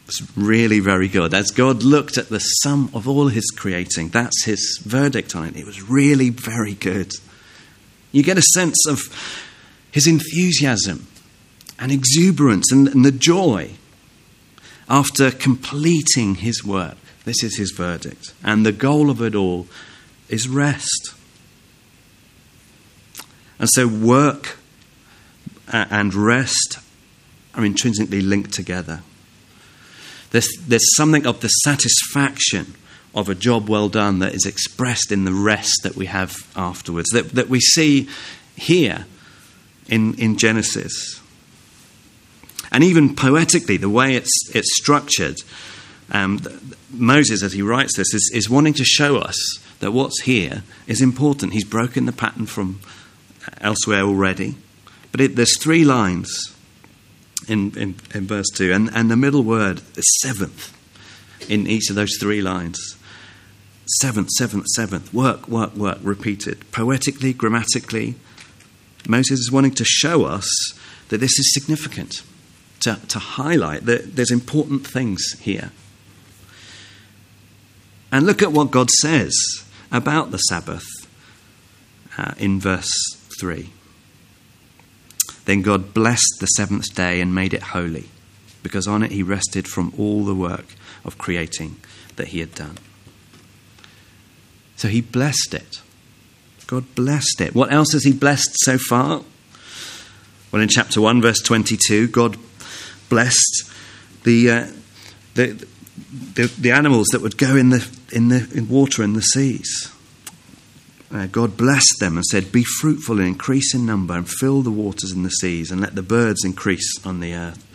It's 0.09 0.37
really 0.37 0.81
very 0.81 1.09
good. 1.09 1.33
As 1.33 1.53
God 1.53 1.85
looked 1.85 2.19
at 2.19 2.29
the 2.29 2.41
sum 2.41 2.91
of 2.93 3.09
all 3.09 3.29
his 3.29 3.51
creating, 3.51 4.09
that's 4.09 4.45
his 4.45 4.83
verdict 4.85 5.37
on 5.37 5.47
it. 5.47 5.57
It 5.57 5.65
was 5.65 5.89
really 5.89 6.31
very 6.31 6.75
good. 6.75 7.13
You 8.11 8.25
get 8.25 8.37
a 8.37 8.43
sense 8.43 8.85
of 8.89 9.01
his 9.93 10.09
enthusiasm 10.09 11.07
and 11.79 11.93
exuberance 11.93 12.73
and, 12.73 12.89
and 12.89 13.05
the 13.05 13.13
joy 13.13 13.71
after 14.89 15.31
completing 15.31 16.35
his 16.35 16.65
work. 16.65 16.97
This 17.25 17.45
is 17.45 17.57
his 17.57 17.71
verdict. 17.71 18.35
And 18.43 18.67
the 18.67 18.73
goal 18.73 19.09
of 19.09 19.23
it 19.23 19.37
all 19.37 19.69
is 20.29 20.49
rest. 20.49 21.15
And 23.59 23.69
so, 23.73 23.87
work 23.87 24.59
and 25.69 26.15
rest 26.15 26.79
are 27.55 27.65
intrinsically 27.65 28.21
linked 28.21 28.53
together. 28.53 29.03
There's, 30.31 30.49
there's 30.67 30.97
something 30.97 31.27
of 31.27 31.41
the 31.41 31.49
satisfaction 31.49 32.75
of 33.15 33.29
a 33.29 33.35
job 33.35 33.69
well 33.69 33.89
done 33.89 34.21
that 34.21 34.35
is 34.35 34.47
expressed 34.47 35.13
in 35.13 35.25
the 35.25 35.33
rest 35.33 35.81
that 35.83 35.97
we 35.97 36.07
have 36.07 36.35
afterwards, 36.57 37.11
that, 37.11 37.31
that 37.31 37.49
we 37.49 37.61
see 37.61 38.09
here 38.57 39.07
in, 39.89 40.15
in 40.15 40.39
Genesis. 40.39 41.21
And 42.71 42.83
even 42.83 43.15
poetically, 43.15 43.77
the 43.77 43.91
way 43.91 44.15
it's, 44.15 44.51
it's 44.55 44.75
structured, 44.77 45.37
um, 46.13 46.41
Moses, 46.91 47.43
as 47.43 47.53
he 47.53 47.63
writes 47.63 47.97
this, 47.97 48.15
is, 48.15 48.31
is 48.35 48.49
wanting 48.49 48.75
to 48.75 48.85
show 48.85 49.17
us 49.17 49.59
that 49.81 49.93
what's 49.93 50.23
here 50.23 50.63
is 50.87 51.01
important. 51.01 51.53
He's 51.53 51.65
broken 51.65 52.07
the 52.07 52.13
pattern 52.13 52.47
from 52.47 52.81
elsewhere 53.61 54.03
already. 54.03 54.57
But 55.11 55.21
it, 55.21 55.37
there's 55.37 55.59
three 55.59 55.85
lines 55.85 56.55
in, 57.49 57.77
in, 57.77 57.97
in 58.15 58.27
verse 58.27 58.49
2, 58.55 58.73
and, 58.73 58.91
and 58.95 59.11
the 59.11 59.17
middle 59.17 59.43
word, 59.43 59.83
is 59.97 60.19
seventh. 60.21 60.77
in 61.49 61.67
each 61.67 61.91
of 61.91 61.97
those 61.97 62.17
three 62.19 62.41
lines. 62.41 62.97
Seventh, 64.01 64.31
seventh, 64.31 64.67
seventh. 64.69 65.13
Work, 65.13 65.49
work, 65.49 65.75
work, 65.75 65.99
repeated. 66.03 66.71
Poetically, 66.73 67.33
grammatically, 67.33 68.15
Moses 69.09 69.41
is 69.41 69.53
wanting 69.53 69.75
to 69.75 69.85
show 69.85 70.25
us 70.25 70.49
that 71.09 71.19
this 71.19 71.39
is 71.39 71.53
significant, 71.53 72.23
to, 72.81 72.99
to 73.09 73.19
highlight 73.19 73.85
that 73.87 74.17
there's 74.17 74.31
important 74.31 74.87
things 74.87 75.39
here. 75.41 75.73
And 78.13 78.27
look 78.27 78.43
at 78.43 78.53
what 78.53 78.71
God 78.71 78.91
says 78.91 79.35
about 79.91 80.31
the 80.31 80.39
Sabbath 80.39 80.87
uh, 82.17 82.35
in 82.39 82.61
verse 82.61 82.93
3. 83.41 83.71
Then 85.45 85.63
God 85.63 85.93
blessed 85.93 86.37
the 86.39 86.47
seventh 86.47 86.95
day 86.95 87.21
and 87.21 87.35
made 87.35 87.55
it 87.55 87.63
holy, 87.63 88.09
because 88.63 88.87
on 88.87 89.03
it 89.03 89.11
he 89.11 89.23
rested 89.23 89.67
from 89.67 89.93
all 89.99 90.25
the 90.25 90.35
work 90.35 90.77
of 91.05 91.19
creating 91.19 91.77
that 92.17 92.29
he 92.29 92.41
had 92.41 92.55
done. 92.55 92.79
So 94.77 94.89
he 94.89 95.01
blessed 95.01 95.55
it. 95.55 95.81
God 96.67 96.95
blessed 96.95 97.41
it. 97.41 97.55
What 97.55 97.73
else 97.73 97.93
has 97.93 98.05
he 98.05 98.13
blessed 98.13 98.51
so 98.61 98.79
far? 98.79 99.23
Well, 100.51 100.63
in 100.63 100.69
chapter 100.69 101.01
1, 101.01 101.23
verse 101.23 101.41
22, 101.41 102.09
God 102.09 102.37
blessed 103.09 103.71
the, 104.25 104.51
uh, 104.51 104.67
the, 105.35 105.67
the, 106.35 106.47
the, 106.59 106.71
animals 106.71 107.09
that 107.13 107.23
would 107.23 107.37
go 107.37 107.57
in 107.57 107.71
the, 107.71 107.87
in 108.13 108.29
the 108.29 108.51
in 108.55 108.69
water 108.69 109.03
in 109.03 109.15
the 109.15 109.23
seas. 109.23 109.93
Uh, 111.13 111.27
God 111.27 111.59
blessed 111.59 111.97
them 112.01 112.17
and 112.17 112.25
said, 112.25 112.53
Be 112.53 112.65
fruitful 112.65 113.19
and 113.19 113.29
increase 113.29 113.75
in 113.75 113.85
number, 113.85 114.15
and 114.15 114.29
fill 114.29 114.63
the 114.63 114.71
waters 114.71 115.13
in 115.13 115.23
the 115.23 115.31
seas, 115.31 115.71
and 115.71 115.81
let 115.81 115.95
the 115.95 116.03
birds 116.03 116.45
increase 116.45 116.95
on 117.05 117.21
the 117.21 117.35
earth. 117.35 117.67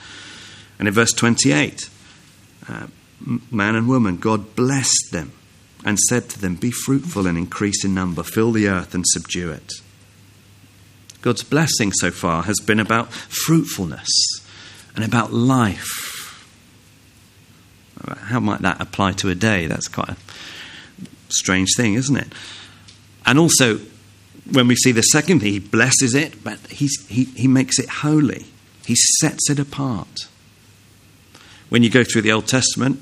And 0.79 0.87
in 0.87 0.93
verse 0.93 1.13
28, 1.13 1.89
uh, 2.67 2.87
man 3.51 3.75
and 3.75 3.87
woman, 3.87 4.17
God 4.17 4.55
blessed 4.55 5.09
them 5.11 5.33
and 5.85 5.99
said 5.99 6.29
to 6.29 6.39
them, 6.39 6.55
Be 6.55 6.71
fruitful 6.71 7.27
and 7.27 7.37
increase 7.37 7.85
in 7.85 7.93
number, 7.93 8.23
fill 8.23 8.51
the 8.51 8.67
earth 8.67 8.95
and 8.95 9.05
subdue 9.07 9.51
it. 9.51 9.73
God's 11.21 11.43
blessing 11.43 11.91
so 11.93 12.09
far 12.09 12.43
has 12.43 12.59
been 12.59 12.79
about 12.79 13.11
fruitfulness 13.11 14.09
and 14.95 15.05
about 15.05 15.31
life. 15.31 16.06
How 18.05 18.39
might 18.39 18.61
that 18.61 18.81
apply 18.81 19.13
to 19.13 19.29
a 19.29 19.35
day? 19.35 19.67
That's 19.67 19.87
quite 19.87 20.09
a 20.09 20.17
strange 21.29 21.69
thing, 21.75 21.95
isn't 21.95 22.15
it? 22.15 22.27
And 23.25 23.39
also, 23.39 23.79
when 24.51 24.67
we 24.67 24.75
see 24.75 24.91
the 24.91 25.01
second 25.01 25.41
he 25.41 25.59
blesses 25.59 26.15
it, 26.15 26.43
but 26.43 26.59
he, 26.67 26.87
he 27.07 27.47
makes 27.47 27.79
it 27.79 27.89
holy. 27.89 28.45
He 28.85 28.95
sets 29.19 29.49
it 29.49 29.59
apart. 29.59 30.27
When 31.69 31.83
you 31.83 31.89
go 31.89 32.03
through 32.03 32.21
the 32.21 32.31
Old 32.31 32.47
Testament, 32.47 33.01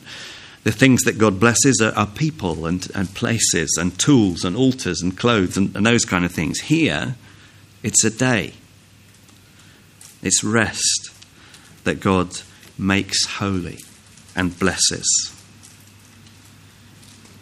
the 0.64 0.72
things 0.72 1.04
that 1.04 1.20
God 1.20 1.40
blesses 1.40 1.80
are, 1.80 1.94
are 1.96 2.08
people 2.08 2.66
and, 2.66 2.88
and 2.96 3.14
places 3.14 3.78
and 3.80 3.98
tools 4.00 4.44
and 4.44 4.56
altars 4.56 5.02
and 5.02 5.16
clothes 5.16 5.58
and, 5.58 5.76
and 5.76 5.86
those 5.86 6.06
kind 6.06 6.26
of 6.26 6.32
things. 6.32 6.62
Here, 6.62 7.16
it's 7.84 8.04
a 8.04 8.10
day, 8.10 8.54
it's 10.24 10.44
rest 10.44 11.12
that 11.84 12.00
God 12.00 12.40
makes 12.80 13.26
holy 13.26 13.78
and 14.36 14.58
blesses. 14.58 15.32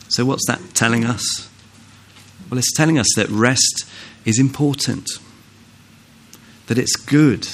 So, 0.09 0.25
what's 0.25 0.45
that 0.47 0.61
telling 0.73 1.05
us? 1.05 1.49
Well, 2.49 2.57
it's 2.57 2.73
telling 2.73 2.99
us 2.99 3.07
that 3.15 3.29
rest 3.29 3.85
is 4.25 4.39
important, 4.39 5.09
that 6.67 6.77
it's 6.77 6.95
good, 6.95 7.47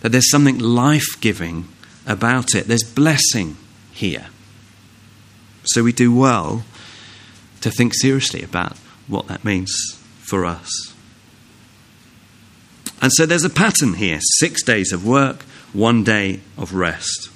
that 0.00 0.10
there's 0.12 0.30
something 0.30 0.58
life 0.58 1.20
giving 1.20 1.68
about 2.06 2.54
it, 2.54 2.66
there's 2.66 2.84
blessing 2.84 3.56
here. 3.92 4.26
So 5.64 5.82
we 5.82 5.92
do 5.92 6.14
well 6.14 6.64
to 7.60 7.70
think 7.70 7.92
seriously 7.94 8.42
about 8.42 8.76
what 9.08 9.26
that 9.28 9.44
means 9.44 9.74
for 10.18 10.44
us. 10.44 10.70
And 13.02 13.10
so 13.12 13.26
there's 13.26 13.44
a 13.44 13.50
pattern 13.50 13.94
here 13.94 14.18
six 14.38 14.62
days 14.62 14.92
of 14.92 15.06
work, 15.06 15.42
one 15.72 16.04
day 16.04 16.40
of 16.56 16.74
rest. 16.74 17.30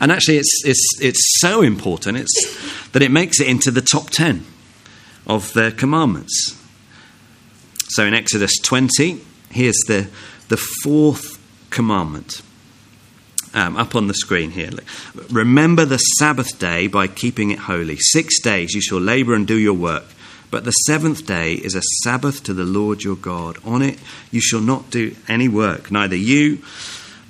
And 0.00 0.10
actually, 0.10 0.38
it's, 0.38 0.62
it's, 0.64 0.98
it's 1.00 1.40
so 1.40 1.62
important 1.62 2.16
it's, 2.16 2.88
that 2.92 3.02
it 3.02 3.10
makes 3.10 3.38
it 3.40 3.46
into 3.46 3.70
the 3.70 3.82
top 3.82 4.10
10 4.10 4.44
of 5.26 5.52
the 5.52 5.72
commandments. 5.72 6.56
So 7.88 8.06
in 8.06 8.14
Exodus 8.14 8.56
20, 8.58 9.20
here's 9.50 9.78
the, 9.86 10.08
the 10.48 10.56
fourth 10.56 11.38
commandment. 11.70 12.42
Um, 13.52 13.76
up 13.76 13.96
on 13.96 14.06
the 14.06 14.14
screen 14.14 14.52
here. 14.52 14.70
Remember 15.28 15.84
the 15.84 15.98
Sabbath 15.98 16.60
day 16.60 16.86
by 16.86 17.08
keeping 17.08 17.50
it 17.50 17.58
holy. 17.58 17.96
Six 17.98 18.40
days 18.40 18.74
you 18.74 18.80
shall 18.80 19.00
labor 19.00 19.34
and 19.34 19.44
do 19.44 19.56
your 19.56 19.74
work, 19.74 20.04
but 20.52 20.62
the 20.62 20.70
seventh 20.70 21.26
day 21.26 21.54
is 21.54 21.74
a 21.74 21.82
Sabbath 22.04 22.44
to 22.44 22.54
the 22.54 22.62
Lord 22.62 23.02
your 23.02 23.16
God. 23.16 23.58
On 23.64 23.82
it 23.82 23.98
you 24.30 24.40
shall 24.40 24.60
not 24.60 24.90
do 24.90 25.16
any 25.26 25.48
work, 25.48 25.90
neither 25.90 26.14
you, 26.14 26.62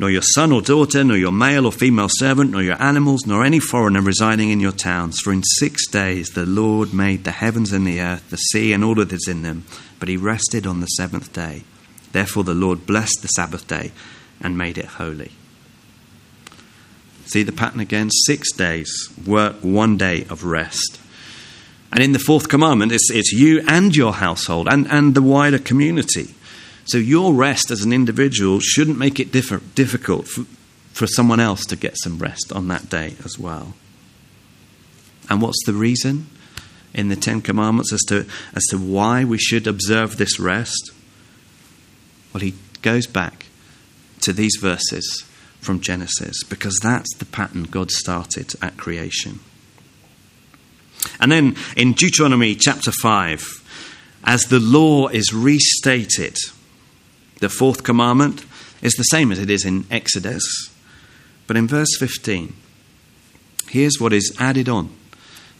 nor 0.00 0.10
your 0.10 0.22
son 0.22 0.50
or 0.50 0.62
daughter, 0.62 1.04
nor 1.04 1.18
your 1.18 1.30
male 1.30 1.66
or 1.66 1.72
female 1.72 2.08
servant, 2.08 2.52
nor 2.52 2.62
your 2.62 2.82
animals, 2.82 3.26
nor 3.26 3.44
any 3.44 3.60
foreigner 3.60 4.00
residing 4.00 4.48
in 4.48 4.58
your 4.58 4.72
towns. 4.72 5.20
For 5.20 5.30
in 5.30 5.42
six 5.42 5.86
days 5.86 6.30
the 6.30 6.46
Lord 6.46 6.94
made 6.94 7.24
the 7.24 7.32
heavens 7.32 7.70
and 7.70 7.86
the 7.86 8.00
earth, 8.00 8.30
the 8.30 8.38
sea, 8.38 8.72
and 8.72 8.82
all 8.82 8.94
that 8.94 9.12
is 9.12 9.28
in 9.28 9.42
them, 9.42 9.66
but 9.98 10.08
he 10.08 10.16
rested 10.16 10.66
on 10.66 10.80
the 10.80 10.86
seventh 10.86 11.34
day. 11.34 11.64
Therefore 12.12 12.44
the 12.44 12.54
Lord 12.54 12.86
blessed 12.86 13.18
the 13.20 13.28
Sabbath 13.28 13.68
day 13.68 13.92
and 14.40 14.56
made 14.56 14.78
it 14.78 14.86
holy. 14.86 15.32
See 17.26 17.42
the 17.42 17.52
pattern 17.52 17.80
again? 17.80 18.08
Six 18.24 18.54
days, 18.54 19.10
work, 19.26 19.56
one 19.60 19.98
day 19.98 20.24
of 20.30 20.44
rest. 20.44 20.98
And 21.92 22.02
in 22.02 22.12
the 22.12 22.18
fourth 22.18 22.48
commandment, 22.48 22.92
it's, 22.92 23.10
it's 23.10 23.32
you 23.32 23.62
and 23.68 23.94
your 23.94 24.14
household 24.14 24.66
and, 24.66 24.90
and 24.90 25.14
the 25.14 25.20
wider 25.20 25.58
community. 25.58 26.34
So 26.90 26.98
your 26.98 27.32
rest 27.32 27.70
as 27.70 27.82
an 27.84 27.92
individual 27.92 28.58
shouldn't 28.58 28.98
make 28.98 29.20
it 29.20 29.30
diff- 29.30 29.74
difficult 29.76 30.26
for, 30.26 30.44
for 30.92 31.06
someone 31.06 31.38
else 31.38 31.64
to 31.66 31.76
get 31.76 31.96
some 31.96 32.18
rest 32.18 32.52
on 32.52 32.66
that 32.66 32.90
day 32.90 33.14
as 33.24 33.38
well. 33.38 33.74
And 35.28 35.40
what's 35.40 35.64
the 35.66 35.72
reason 35.72 36.26
in 36.92 37.08
the 37.08 37.14
Ten 37.14 37.42
Commandments 37.42 37.92
as 37.92 38.00
to, 38.08 38.26
as 38.56 38.64
to 38.70 38.76
why 38.76 39.22
we 39.22 39.38
should 39.38 39.68
observe 39.68 40.16
this 40.16 40.40
rest? 40.40 40.90
Well, 42.34 42.40
he 42.40 42.54
goes 42.82 43.06
back 43.06 43.46
to 44.22 44.32
these 44.32 44.56
verses 44.60 45.24
from 45.60 45.80
Genesis 45.80 46.42
because 46.42 46.80
that's 46.82 47.14
the 47.18 47.24
pattern 47.24 47.62
God 47.62 47.92
started 47.92 48.52
at 48.60 48.76
creation. 48.76 49.38
And 51.20 51.30
then 51.30 51.54
in 51.76 51.92
Deuteronomy 51.92 52.56
chapter 52.56 52.90
5, 52.90 54.18
as 54.24 54.46
the 54.46 54.58
law 54.58 55.06
is 55.06 55.32
restated, 55.32 56.36
the 57.40 57.48
fourth 57.48 57.82
commandment 57.82 58.44
is 58.82 58.94
the 58.94 59.02
same 59.04 59.32
as 59.32 59.38
it 59.38 59.50
is 59.50 59.64
in 59.64 59.86
Exodus. 59.90 60.70
But 61.46 61.56
in 61.56 61.66
verse 61.66 61.96
15, 61.98 62.54
here's 63.68 63.98
what 63.98 64.12
is 64.12 64.36
added 64.38 64.68
on 64.68 64.90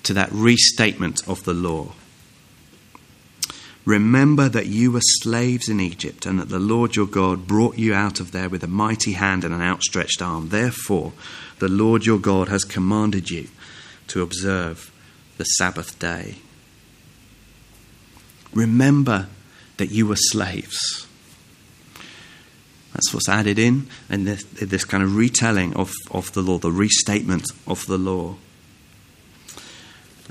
to 0.04 0.14
that 0.14 0.30
restatement 0.32 1.26
of 1.28 1.42
the 1.44 1.54
law. 1.54 1.92
Remember 3.84 4.48
that 4.48 4.66
you 4.66 4.92
were 4.92 5.00
slaves 5.02 5.68
in 5.68 5.80
Egypt, 5.80 6.26
and 6.26 6.38
that 6.38 6.50
the 6.50 6.58
Lord 6.58 6.96
your 6.96 7.06
God 7.06 7.46
brought 7.46 7.78
you 7.78 7.94
out 7.94 8.20
of 8.20 8.30
there 8.30 8.48
with 8.48 8.62
a 8.62 8.68
mighty 8.68 9.14
hand 9.14 9.42
and 9.42 9.54
an 9.54 9.62
outstretched 9.62 10.20
arm. 10.20 10.50
Therefore, 10.50 11.12
the 11.58 11.68
Lord 11.68 12.04
your 12.04 12.18
God 12.18 12.48
has 12.48 12.62
commanded 12.62 13.30
you 13.30 13.48
to 14.08 14.22
observe 14.22 14.92
the 15.38 15.44
Sabbath 15.44 15.98
day. 15.98 16.36
Remember 18.52 19.28
that 19.78 19.90
you 19.90 20.06
were 20.06 20.16
slaves. 20.16 21.06
That's 22.92 23.14
what's 23.14 23.28
added 23.28 23.58
in, 23.58 23.86
and 24.08 24.26
this, 24.26 24.42
this 24.44 24.84
kind 24.84 25.02
of 25.02 25.14
retelling 25.14 25.74
of, 25.74 25.92
of 26.10 26.32
the 26.32 26.42
law, 26.42 26.58
the 26.58 26.72
restatement 26.72 27.44
of 27.66 27.86
the 27.86 27.98
law. 27.98 28.34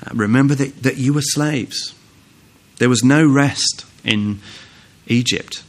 Uh, 0.06 0.12
remember 0.14 0.56
that, 0.56 0.84
that 0.84 0.98
you 0.98 1.14
were 1.14 1.22
slaves. 1.22 1.96
There 2.78 2.90
was 2.90 3.04
no 3.04 3.26
rest 3.26 3.86
in 4.04 4.42
Egypt, 5.08 5.64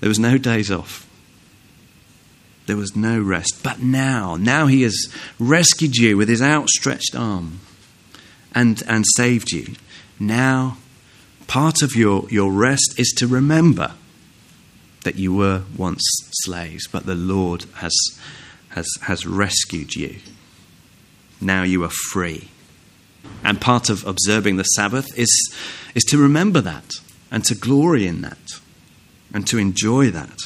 there 0.00 0.08
was 0.08 0.18
no 0.18 0.38
days 0.38 0.70
off. 0.70 1.06
There 2.66 2.76
was 2.76 2.94
no 2.94 3.20
rest. 3.20 3.62
But 3.64 3.80
now, 3.80 4.36
now 4.36 4.68
he 4.68 4.82
has 4.82 5.12
rescued 5.40 5.96
you 5.96 6.16
with 6.16 6.28
his 6.28 6.40
outstretched 6.40 7.16
arm 7.16 7.58
and, 8.54 8.80
and 8.86 9.04
saved 9.16 9.50
you. 9.50 9.74
Now, 10.20 10.76
part 11.48 11.82
of 11.82 11.96
your, 11.96 12.28
your 12.30 12.52
rest 12.52 12.94
is 12.96 13.12
to 13.16 13.26
remember 13.26 13.94
that 15.04 15.16
you 15.16 15.34
were 15.34 15.62
once 15.76 16.02
slaves, 16.44 16.86
but 16.86 17.06
the 17.06 17.14
Lord 17.14 17.64
has, 17.76 17.96
has, 18.70 18.86
has 19.02 19.26
rescued 19.26 19.94
you. 19.94 20.16
Now 21.40 21.62
you 21.62 21.82
are 21.84 21.90
free. 21.90 22.48
And 23.44 23.60
part 23.60 23.88
of 23.88 24.06
observing 24.06 24.56
the 24.56 24.64
Sabbath 24.64 25.06
is, 25.18 25.54
is 25.94 26.04
to 26.04 26.18
remember 26.18 26.60
that 26.60 26.92
and 27.30 27.44
to 27.44 27.54
glory 27.54 28.06
in 28.06 28.20
that 28.22 28.60
and 29.32 29.46
to 29.46 29.58
enjoy 29.58 30.10
that. 30.10 30.38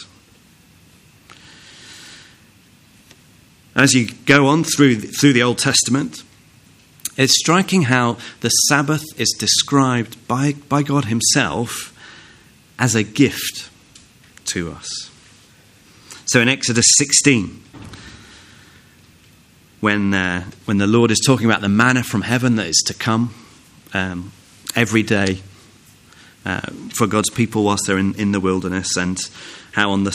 As 3.74 3.92
you 3.92 4.08
go 4.26 4.46
on 4.46 4.62
through, 4.62 5.00
through 5.00 5.32
the 5.32 5.42
Old 5.42 5.58
Testament, 5.58 6.22
it's 7.16 7.38
striking 7.38 7.82
how 7.82 8.18
the 8.40 8.50
Sabbath 8.50 9.04
is 9.16 9.34
described 9.38 10.28
by, 10.28 10.54
by 10.68 10.82
God 10.82 11.06
Himself 11.06 11.92
as 12.78 12.94
a 12.94 13.02
gift 13.02 13.70
to 14.46 14.72
us. 14.72 15.10
So 16.26 16.40
in 16.40 16.48
Exodus 16.48 16.86
16, 16.98 17.62
when, 19.80 20.14
uh, 20.14 20.44
when 20.64 20.78
the 20.78 20.86
Lord 20.86 21.10
is 21.10 21.20
talking 21.24 21.46
about 21.46 21.60
the 21.60 21.68
manna 21.68 22.02
from 22.02 22.22
heaven 22.22 22.56
that 22.56 22.66
is 22.66 22.82
to 22.86 22.94
come 22.94 23.34
um, 23.92 24.32
every 24.74 25.02
day 25.02 25.40
uh, 26.46 26.60
for 26.90 27.06
God's 27.06 27.30
people 27.30 27.64
whilst 27.64 27.86
they're 27.86 27.98
in, 27.98 28.14
in 28.14 28.32
the 28.32 28.40
wilderness, 28.40 28.96
and 28.96 29.18
how 29.72 29.90
on 29.90 30.04
the, 30.04 30.12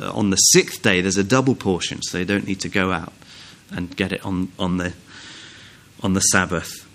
on 0.00 0.30
the 0.30 0.36
sixth 0.36 0.82
day 0.82 1.00
there's 1.00 1.18
a 1.18 1.24
double 1.24 1.54
portion, 1.54 2.00
so 2.02 2.18
they 2.18 2.24
don't 2.24 2.46
need 2.46 2.60
to 2.60 2.68
go 2.68 2.92
out 2.92 3.12
and 3.70 3.94
get 3.96 4.12
it 4.12 4.24
on, 4.24 4.50
on, 4.58 4.78
the, 4.78 4.94
on 6.02 6.14
the 6.14 6.20
Sabbath. 6.20 6.88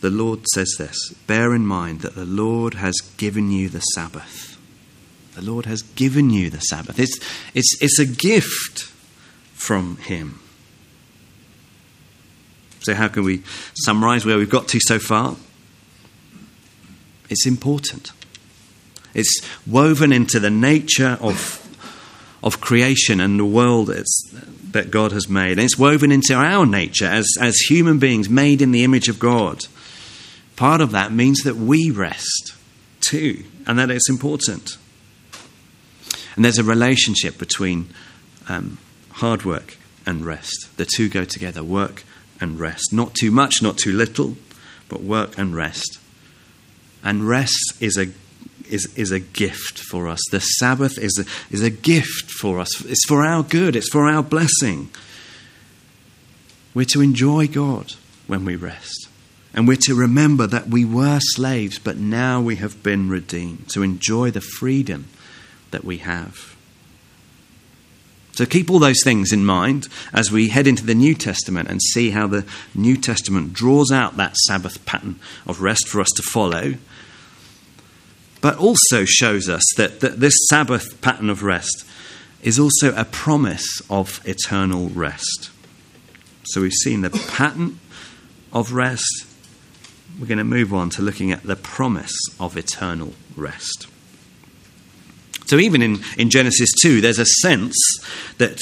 The 0.00 0.10
Lord 0.10 0.46
says 0.54 0.76
this 0.78 1.12
Bear 1.26 1.54
in 1.54 1.66
mind 1.66 2.00
that 2.00 2.14
the 2.14 2.24
Lord 2.24 2.74
has 2.74 2.94
given 3.16 3.50
you 3.50 3.68
the 3.68 3.80
Sabbath. 3.80 4.57
The 5.38 5.48
Lord 5.48 5.66
has 5.66 5.82
given 5.82 6.30
you 6.30 6.50
the 6.50 6.58
Sabbath. 6.58 6.98
It's, 6.98 7.16
it's, 7.54 7.80
it's 7.80 8.00
a 8.00 8.06
gift 8.06 8.90
from 9.54 9.96
Him. 9.98 10.40
So, 12.80 12.92
how 12.92 13.06
can 13.06 13.22
we 13.22 13.44
summarize 13.74 14.26
where 14.26 14.36
we've 14.36 14.50
got 14.50 14.66
to 14.66 14.80
so 14.80 14.98
far? 14.98 15.36
It's 17.30 17.46
important. 17.46 18.10
It's 19.14 19.40
woven 19.64 20.12
into 20.12 20.40
the 20.40 20.50
nature 20.50 21.16
of, 21.20 21.64
of 22.42 22.60
creation 22.60 23.20
and 23.20 23.38
the 23.38 23.44
world 23.44 23.94
that 24.72 24.90
God 24.90 25.12
has 25.12 25.28
made. 25.28 25.52
And 25.52 25.60
it's 25.60 25.78
woven 25.78 26.10
into 26.10 26.34
our 26.34 26.66
nature 26.66 27.06
as, 27.06 27.28
as 27.40 27.54
human 27.58 28.00
beings 28.00 28.28
made 28.28 28.60
in 28.60 28.72
the 28.72 28.82
image 28.82 29.08
of 29.08 29.20
God. 29.20 29.60
Part 30.56 30.80
of 30.80 30.90
that 30.90 31.12
means 31.12 31.42
that 31.42 31.54
we 31.54 31.92
rest 31.92 32.54
too, 33.00 33.44
and 33.68 33.78
that 33.78 33.88
it's 33.88 34.10
important. 34.10 34.78
And 36.38 36.44
there's 36.44 36.58
a 36.58 36.62
relationship 36.62 37.36
between 37.36 37.88
um, 38.48 38.78
hard 39.10 39.44
work 39.44 39.76
and 40.06 40.24
rest. 40.24 40.68
The 40.76 40.84
two 40.84 41.08
go 41.08 41.24
together 41.24 41.64
work 41.64 42.04
and 42.40 42.60
rest. 42.60 42.92
Not 42.92 43.16
too 43.16 43.32
much, 43.32 43.60
not 43.60 43.76
too 43.76 43.92
little, 43.92 44.36
but 44.88 45.02
work 45.02 45.36
and 45.36 45.56
rest. 45.56 45.98
And 47.02 47.26
rest 47.26 47.72
is 47.80 47.98
a 47.98 48.12
is, 48.70 48.86
is 48.94 49.10
a 49.10 49.18
gift 49.18 49.80
for 49.80 50.06
us. 50.06 50.20
The 50.30 50.38
Sabbath 50.38 50.96
is 50.96 51.18
a, 51.18 51.52
is 51.52 51.64
a 51.64 51.70
gift 51.70 52.30
for 52.30 52.60
us. 52.60 52.84
It's 52.84 53.04
for 53.08 53.24
our 53.24 53.42
good, 53.42 53.74
it's 53.74 53.90
for 53.90 54.08
our 54.08 54.22
blessing. 54.22 54.90
We're 56.72 56.84
to 56.84 57.00
enjoy 57.00 57.48
God 57.48 57.94
when 58.28 58.44
we 58.44 58.54
rest. 58.54 59.08
And 59.52 59.66
we're 59.66 59.76
to 59.86 59.94
remember 59.96 60.46
that 60.46 60.68
we 60.68 60.84
were 60.84 61.18
slaves, 61.20 61.80
but 61.80 61.96
now 61.96 62.40
we 62.40 62.56
have 62.56 62.80
been 62.84 63.08
redeemed, 63.08 63.70
to 63.70 63.82
enjoy 63.82 64.30
the 64.30 64.40
freedom 64.40 65.06
that 65.70 65.84
we 65.84 65.98
have. 65.98 66.56
So 68.38 68.46
keep 68.46 68.70
all 68.70 68.78
those 68.78 69.02
things 69.02 69.32
in 69.32 69.44
mind 69.44 69.88
as 70.12 70.30
we 70.30 70.50
head 70.50 70.68
into 70.68 70.86
the 70.86 70.94
New 70.94 71.16
Testament 71.16 71.68
and 71.68 71.82
see 71.82 72.10
how 72.10 72.28
the 72.28 72.46
New 72.72 72.96
Testament 72.96 73.52
draws 73.52 73.90
out 73.90 74.16
that 74.16 74.36
Sabbath 74.36 74.86
pattern 74.86 75.18
of 75.44 75.60
rest 75.60 75.88
for 75.88 76.00
us 76.00 76.10
to 76.14 76.22
follow, 76.22 76.74
but 78.40 78.56
also 78.56 79.04
shows 79.04 79.48
us 79.48 79.64
that, 79.76 79.98
that 79.98 80.20
this 80.20 80.34
Sabbath 80.48 81.00
pattern 81.00 81.30
of 81.30 81.42
rest 81.42 81.84
is 82.40 82.60
also 82.60 82.94
a 82.94 83.04
promise 83.04 83.82
of 83.90 84.20
eternal 84.24 84.88
rest. 84.90 85.50
So 86.44 86.60
we've 86.60 86.72
seen 86.72 87.00
the 87.00 87.10
pattern 87.10 87.80
of 88.52 88.72
rest. 88.72 89.26
We're 90.16 90.28
going 90.28 90.38
to 90.38 90.44
move 90.44 90.72
on 90.72 90.90
to 90.90 91.02
looking 91.02 91.32
at 91.32 91.42
the 91.42 91.56
promise 91.56 92.16
of 92.38 92.56
eternal 92.56 93.14
rest. 93.36 93.88
So 95.48 95.56
even 95.56 95.80
in, 95.80 96.00
in 96.18 96.28
Genesis 96.28 96.68
2, 96.82 97.00
there's 97.00 97.18
a 97.18 97.24
sense 97.24 97.74
that 98.36 98.58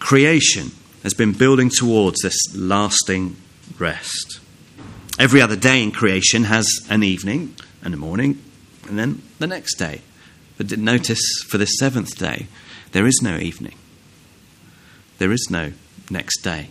creation 0.00 0.72
has 1.04 1.14
been 1.14 1.32
building 1.32 1.70
towards 1.70 2.20
this 2.22 2.36
lasting 2.54 3.36
rest. 3.78 4.40
Every 5.20 5.40
other 5.40 5.54
day 5.54 5.82
in 5.82 5.92
creation 5.92 6.44
has 6.44 6.66
an 6.88 7.04
evening 7.04 7.54
and 7.82 7.94
a 7.94 7.96
morning, 7.96 8.42
and 8.88 8.98
then 8.98 9.22
the 9.38 9.46
next 9.46 9.76
day. 9.76 10.00
But 10.58 10.76
notice 10.76 11.22
for 11.48 11.58
the 11.58 11.66
seventh 11.66 12.18
day, 12.18 12.48
there 12.90 13.06
is 13.06 13.20
no 13.22 13.36
evening, 13.36 13.76
there 15.18 15.30
is 15.30 15.46
no 15.48 15.72
next 16.10 16.40
day. 16.42 16.70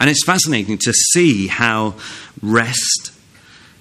And 0.00 0.10
it's 0.10 0.24
fascinating 0.24 0.78
to 0.78 0.92
see 0.92 1.46
how 1.46 1.94
rest 2.42 3.12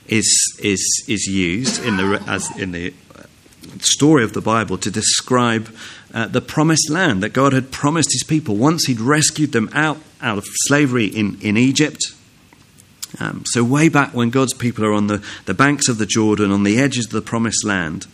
is, 0.07 0.59
is, 0.61 1.05
is 1.07 1.25
used 1.25 1.83
in 1.83 1.97
the, 1.97 2.23
as 2.27 2.55
in 2.59 2.71
the 2.71 2.93
story 3.79 4.23
of 4.23 4.33
the 4.33 4.41
Bible 4.41 4.77
to 4.77 4.91
describe 4.91 5.73
uh, 6.13 6.27
the 6.27 6.41
promised 6.41 6.89
land 6.89 7.23
that 7.23 7.33
God 7.33 7.53
had 7.53 7.71
promised 7.71 8.11
his 8.11 8.23
people 8.23 8.55
once 8.55 8.85
he'd 8.85 8.99
rescued 8.99 9.51
them 9.51 9.69
out, 9.73 9.97
out 10.21 10.37
of 10.37 10.45
slavery 10.67 11.07
in, 11.07 11.39
in 11.41 11.57
Egypt. 11.57 12.01
Um, 13.19 13.43
so, 13.45 13.63
way 13.63 13.89
back 13.89 14.13
when 14.13 14.29
God's 14.29 14.53
people 14.53 14.85
are 14.85 14.93
on 14.93 15.07
the, 15.07 15.23
the 15.45 15.53
banks 15.53 15.87
of 15.87 15.97
the 15.97 16.05
Jordan, 16.05 16.51
on 16.51 16.63
the 16.63 16.79
edges 16.79 17.05
of 17.05 17.11
the 17.11 17.21
promised 17.21 17.63
land, 17.63 18.07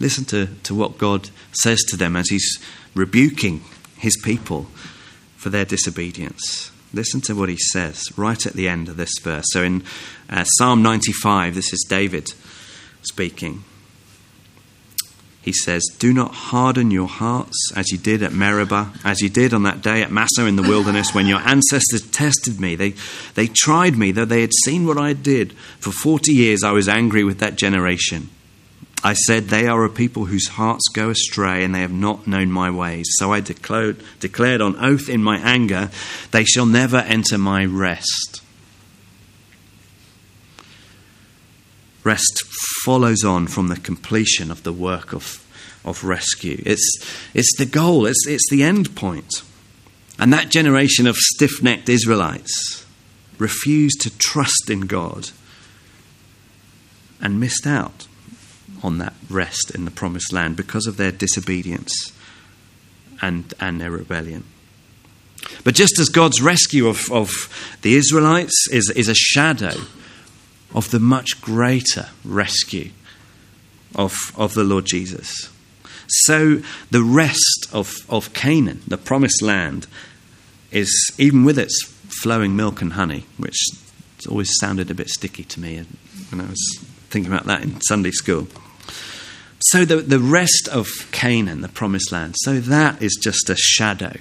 listen 0.00 0.24
to, 0.26 0.48
to 0.62 0.74
what 0.74 0.98
God 0.98 1.30
says 1.52 1.82
to 1.88 1.96
them 1.96 2.16
as 2.16 2.28
he's 2.30 2.58
rebuking 2.94 3.62
his 3.98 4.16
people 4.22 4.66
for 5.36 5.50
their 5.50 5.66
disobedience. 5.66 6.70
Listen 6.94 7.20
to 7.22 7.34
what 7.34 7.48
he 7.48 7.58
says 7.58 8.02
right 8.16 8.46
at 8.46 8.54
the 8.54 8.68
end 8.68 8.88
of 8.88 8.96
this 8.96 9.18
verse. 9.20 9.44
So, 9.48 9.62
in 9.62 9.84
uh, 10.30 10.44
Psalm 10.44 10.82
95, 10.82 11.54
this 11.54 11.72
is 11.72 11.84
David 11.88 12.32
speaking 13.02 13.64
he 15.44 15.52
says, 15.52 15.84
Do 15.98 16.14
not 16.14 16.32
harden 16.32 16.90
your 16.90 17.06
hearts 17.06 17.70
as 17.76 17.92
you 17.92 17.98
did 17.98 18.22
at 18.22 18.32
Meribah, 18.32 18.94
as 19.04 19.20
you 19.20 19.28
did 19.28 19.52
on 19.52 19.64
that 19.64 19.82
day 19.82 20.00
at 20.00 20.10
Massah 20.10 20.46
in 20.46 20.56
the 20.56 20.62
wilderness 20.62 21.14
when 21.14 21.26
your 21.26 21.40
ancestors 21.40 22.00
tested 22.10 22.58
me. 22.58 22.76
They, 22.76 22.94
they 23.34 23.48
tried 23.48 23.98
me, 23.98 24.10
though 24.10 24.24
they 24.24 24.40
had 24.40 24.54
seen 24.64 24.86
what 24.86 24.96
I 24.96 25.12
did. 25.12 25.52
For 25.80 25.90
40 25.90 26.32
years 26.32 26.64
I 26.64 26.72
was 26.72 26.88
angry 26.88 27.24
with 27.24 27.40
that 27.40 27.56
generation. 27.56 28.30
I 29.02 29.12
said, 29.12 29.48
They 29.48 29.66
are 29.66 29.84
a 29.84 29.90
people 29.90 30.24
whose 30.24 30.48
hearts 30.48 30.88
go 30.88 31.10
astray, 31.10 31.62
and 31.62 31.74
they 31.74 31.82
have 31.82 31.92
not 31.92 32.26
known 32.26 32.50
my 32.50 32.70
ways. 32.70 33.04
So 33.18 33.30
I 33.30 33.40
declared, 33.40 34.02
declared 34.20 34.62
on 34.62 34.82
oath 34.82 35.10
in 35.10 35.22
my 35.22 35.36
anger, 35.40 35.90
They 36.30 36.44
shall 36.44 36.64
never 36.64 36.96
enter 36.96 37.36
my 37.36 37.66
rest. 37.66 38.40
Rest 42.04 42.42
follows 42.84 43.24
on 43.24 43.46
from 43.46 43.68
the 43.68 43.76
completion 43.76 44.50
of 44.50 44.62
the 44.62 44.72
work 44.72 45.14
of, 45.14 45.44
of 45.84 46.04
rescue. 46.04 46.62
It's, 46.66 47.02
it's 47.32 47.56
the 47.56 47.66
goal, 47.66 48.06
it's, 48.06 48.26
it's 48.26 48.48
the 48.50 48.62
end 48.62 48.94
point. 48.94 49.42
And 50.18 50.32
that 50.32 50.50
generation 50.50 51.06
of 51.06 51.16
stiff 51.16 51.62
necked 51.62 51.88
Israelites 51.88 52.84
refused 53.38 54.02
to 54.02 54.16
trust 54.18 54.68
in 54.68 54.82
God 54.82 55.30
and 57.20 57.40
missed 57.40 57.66
out 57.66 58.06
on 58.82 58.98
that 58.98 59.14
rest 59.30 59.72
in 59.74 59.86
the 59.86 59.90
promised 59.90 60.32
land 60.32 60.56
because 60.56 60.86
of 60.86 60.98
their 60.98 61.10
disobedience 61.10 62.12
and, 63.22 63.54
and 63.58 63.80
their 63.80 63.90
rebellion. 63.90 64.44
But 65.64 65.74
just 65.74 65.98
as 65.98 66.08
God's 66.08 66.42
rescue 66.42 66.86
of, 66.86 67.10
of 67.10 67.30
the 67.82 67.94
Israelites 67.94 68.68
is, 68.70 68.92
is 68.94 69.08
a 69.08 69.14
shadow 69.14 69.74
of 70.74 70.90
the 70.90 71.00
much 71.00 71.40
greater 71.40 72.08
rescue 72.24 72.90
of, 73.94 74.14
of 74.36 74.54
the 74.54 74.64
Lord 74.64 74.86
Jesus. 74.86 75.50
So 76.08 76.62
the 76.90 77.02
rest 77.02 77.68
of, 77.72 77.94
of 78.08 78.32
Canaan, 78.32 78.82
the 78.86 78.98
promised 78.98 79.40
land, 79.40 79.86
is 80.70 80.92
even 81.18 81.44
with 81.44 81.58
its 81.58 81.84
flowing 82.22 82.56
milk 82.56 82.82
and 82.82 82.94
honey, 82.94 83.26
which 83.36 83.56
always 84.28 84.50
sounded 84.58 84.90
a 84.90 84.94
bit 84.94 85.08
sticky 85.08 85.44
to 85.44 85.60
me 85.60 85.84
when 86.30 86.40
I 86.40 86.48
was 86.48 86.78
thinking 87.10 87.32
about 87.32 87.46
that 87.46 87.62
in 87.62 87.80
Sunday 87.82 88.10
school. 88.10 88.48
So 89.66 89.84
the, 89.84 89.96
the 89.96 90.18
rest 90.18 90.68
of 90.70 90.88
Canaan, 91.12 91.60
the 91.60 91.68
promised 91.68 92.12
land, 92.12 92.34
so 92.38 92.60
that 92.60 93.02
is 93.02 93.18
just 93.20 93.48
a 93.48 93.56
shadow 93.56 94.18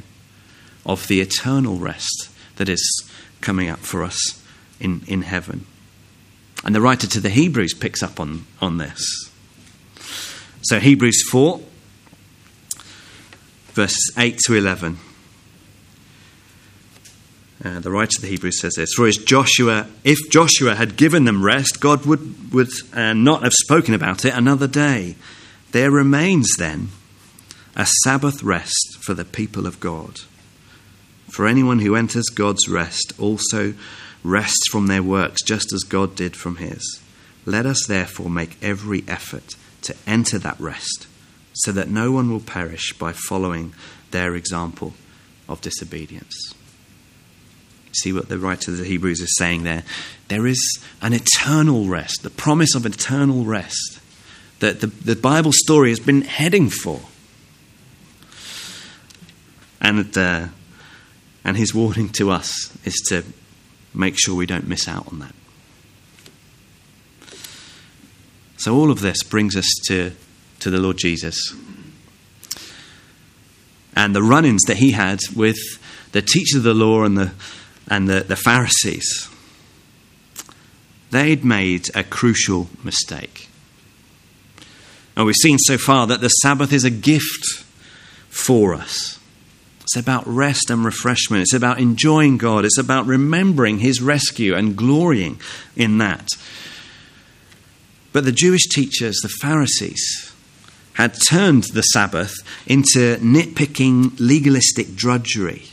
of 0.85 1.07
the 1.07 1.21
eternal 1.21 1.77
rest 1.77 2.29
that 2.57 2.69
is 2.69 3.09
coming 3.41 3.69
up 3.69 3.79
for 3.79 4.03
us 4.03 4.41
in, 4.79 5.01
in 5.07 5.23
heaven. 5.23 5.65
And 6.63 6.73
the 6.73 6.81
writer 6.81 7.07
to 7.07 7.19
the 7.19 7.29
Hebrews 7.29 7.73
picks 7.73 8.01
up 8.01 8.19
on, 8.19 8.45
on 8.61 8.77
this. 8.77 9.29
So, 10.61 10.79
Hebrews 10.79 11.23
4, 11.29 11.59
verses 13.73 14.13
8 14.17 14.37
to 14.45 14.55
11. 14.55 14.97
Uh, 17.63 17.79
the 17.79 17.91
writer 17.91 18.17
of 18.17 18.21
the 18.21 18.27
Hebrews 18.27 18.59
says 18.59 18.73
this 18.75 18.93
For 18.93 19.09
Joshua, 19.09 19.87
if 20.03 20.17
Joshua 20.29 20.75
had 20.75 20.97
given 20.97 21.25
them 21.25 21.43
rest, 21.43 21.79
God 21.79 22.05
would, 22.05 22.53
would 22.53 22.69
uh, 22.93 23.13
not 23.13 23.43
have 23.43 23.53
spoken 23.53 23.93
about 23.93 24.25
it 24.25 24.33
another 24.33 24.67
day. 24.67 25.15
There 25.71 25.91
remains 25.91 26.55
then 26.57 26.89
a 27.75 27.87
Sabbath 28.03 28.43
rest 28.43 28.97
for 29.01 29.13
the 29.13 29.25
people 29.25 29.65
of 29.65 29.79
God. 29.79 30.21
For 31.29 31.47
anyone 31.47 31.79
who 31.79 31.95
enters 31.95 32.25
God's 32.25 32.67
rest 32.67 33.13
also 33.17 33.73
rests 34.23 34.67
from 34.71 34.87
their 34.87 35.03
works, 35.03 35.43
just 35.43 35.73
as 35.73 35.83
God 35.83 36.15
did 36.15 36.35
from 36.35 36.57
his. 36.57 37.01
Let 37.45 37.65
us 37.65 37.85
therefore 37.87 38.29
make 38.29 38.57
every 38.61 39.03
effort 39.07 39.55
to 39.81 39.95
enter 40.07 40.39
that 40.39 40.59
rest, 40.59 41.07
so 41.53 41.71
that 41.71 41.89
no 41.89 42.11
one 42.11 42.31
will 42.31 42.39
perish 42.39 42.93
by 42.93 43.13
following 43.13 43.73
their 44.11 44.35
example 44.35 44.93
of 45.49 45.61
disobedience. 45.61 46.53
See 47.91 48.13
what 48.13 48.29
the 48.29 48.39
writer 48.39 48.71
of 48.71 48.77
the 48.77 48.85
Hebrews 48.85 49.19
is 49.19 49.35
saying 49.37 49.63
there? 49.63 49.83
There 50.29 50.47
is 50.47 50.79
an 51.01 51.13
eternal 51.13 51.85
rest, 51.85 52.23
the 52.23 52.29
promise 52.29 52.73
of 52.73 52.85
eternal 52.85 53.43
rest 53.43 53.99
that 54.59 54.79
the, 54.79 54.87
the 54.87 55.15
Bible 55.15 55.51
story 55.53 55.89
has 55.89 55.99
been 55.99 56.21
heading 56.21 56.69
for. 56.69 57.01
And, 59.81 60.17
uh, 60.17 60.47
and 61.43 61.57
his 61.57 61.75
warning 61.75 62.09
to 62.13 62.31
us 62.31 62.75
is 62.85 62.95
to 63.09 63.25
make 63.93 64.15
sure 64.17 64.35
we 64.35 64.45
don't 64.45 64.67
miss 64.67 64.87
out 64.87 65.07
on 65.11 65.19
that. 65.19 65.35
So, 68.57 68.75
all 68.75 68.91
of 68.91 69.01
this 69.01 69.23
brings 69.23 69.55
us 69.55 69.69
to, 69.87 70.11
to 70.59 70.69
the 70.69 70.79
Lord 70.79 70.97
Jesus 70.97 71.53
and 73.95 74.15
the 74.15 74.23
run 74.23 74.45
ins 74.45 74.63
that 74.67 74.77
he 74.77 74.91
had 74.91 75.19
with 75.35 75.57
the 76.11 76.21
teachers 76.21 76.57
of 76.57 76.63
the 76.63 76.73
law 76.73 77.03
and 77.03 77.17
the, 77.17 77.31
and 77.87 78.07
the, 78.07 78.21
the 78.21 78.35
Pharisees. 78.35 79.29
They'd 81.11 81.45
made 81.45 81.87
a 81.95 82.03
crucial 82.03 82.69
mistake. 82.83 83.49
And 85.15 85.25
we've 85.25 85.35
seen 85.35 85.59
so 85.59 85.77
far 85.77 86.07
that 86.07 86.21
the 86.21 86.29
Sabbath 86.29 86.73
is 86.73 86.83
a 86.83 86.89
gift 86.89 87.63
for 88.29 88.73
us. 88.73 89.19
It's 89.93 90.01
about 90.01 90.25
rest 90.25 90.71
and 90.71 90.83
refreshment. 90.83 91.43
It's 91.43 91.53
about 91.53 91.79
enjoying 91.79 92.39
God. 92.39 92.65
It's 92.65 92.79
about 92.79 93.05
remembering 93.05 93.77
His 93.77 94.01
rescue 94.01 94.55
and 94.55 94.75
glorying 94.75 95.39
in 95.75 95.99
that. 95.99 96.29
But 98.11 98.25
the 98.25 98.31
Jewish 98.31 98.67
teachers, 98.69 99.19
the 99.21 99.29
Pharisees, 99.29 100.33
had 100.93 101.13
turned 101.29 101.65
the 101.73 101.83
Sabbath 101.83 102.33
into 102.65 103.17
nitpicking, 103.17 104.15
legalistic 104.17 104.95
drudgery. 104.95 105.65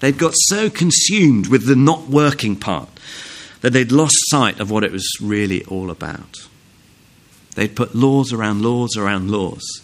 They'd 0.00 0.16
got 0.16 0.32
so 0.34 0.70
consumed 0.70 1.48
with 1.48 1.66
the 1.66 1.76
not 1.76 2.08
working 2.08 2.56
part 2.56 2.88
that 3.60 3.74
they'd 3.74 3.92
lost 3.92 4.16
sight 4.28 4.60
of 4.60 4.70
what 4.70 4.82
it 4.82 4.92
was 4.92 5.06
really 5.20 5.62
all 5.66 5.90
about. 5.90 6.48
They'd 7.54 7.76
put 7.76 7.94
laws 7.94 8.32
around 8.32 8.62
laws 8.62 8.96
around 8.96 9.30
laws 9.30 9.82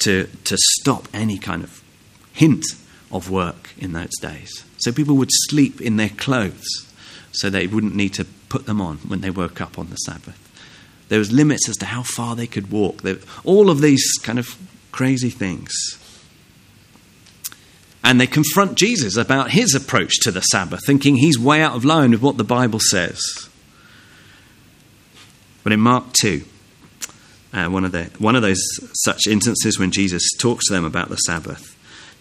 to, 0.00 0.28
to 0.42 0.56
stop 0.58 1.06
any 1.14 1.38
kind 1.38 1.62
of 1.62 1.81
hint 2.32 2.64
of 3.10 3.30
work 3.30 3.70
in 3.78 3.92
those 3.92 4.16
days. 4.20 4.64
So 4.78 4.92
people 4.92 5.16
would 5.16 5.30
sleep 5.30 5.80
in 5.80 5.96
their 5.96 6.08
clothes 6.08 6.66
so 7.32 7.48
they 7.48 7.66
wouldn't 7.66 7.94
need 7.94 8.14
to 8.14 8.26
put 8.48 8.66
them 8.66 8.80
on 8.80 8.98
when 8.98 9.20
they 9.20 9.30
woke 9.30 9.60
up 9.60 9.78
on 9.78 9.90
the 9.90 9.96
Sabbath. 9.96 10.38
There 11.08 11.18
was 11.18 11.32
limits 11.32 11.68
as 11.68 11.76
to 11.78 11.86
how 11.86 12.02
far 12.02 12.34
they 12.34 12.46
could 12.46 12.70
walk. 12.70 13.02
There, 13.02 13.18
all 13.44 13.70
of 13.70 13.80
these 13.80 14.12
kind 14.22 14.38
of 14.38 14.56
crazy 14.92 15.30
things. 15.30 15.72
And 18.04 18.20
they 18.20 18.26
confront 18.26 18.76
Jesus 18.76 19.16
about 19.16 19.50
his 19.50 19.74
approach 19.74 20.20
to 20.22 20.30
the 20.30 20.40
Sabbath, 20.40 20.80
thinking 20.86 21.16
he's 21.16 21.38
way 21.38 21.62
out 21.62 21.76
of 21.76 21.84
line 21.84 22.10
with 22.10 22.22
what 22.22 22.36
the 22.36 22.44
Bible 22.44 22.80
says. 22.80 23.20
But 25.62 25.72
in 25.72 25.80
Mark 25.80 26.12
2, 26.20 26.44
uh, 27.52 27.68
one, 27.68 27.84
of 27.84 27.92
the, 27.92 28.10
one 28.18 28.34
of 28.34 28.42
those 28.42 28.62
such 29.04 29.26
instances 29.26 29.78
when 29.78 29.92
Jesus 29.92 30.30
talks 30.38 30.66
to 30.66 30.72
them 30.72 30.84
about 30.84 31.10
the 31.10 31.16
Sabbath, 31.16 31.71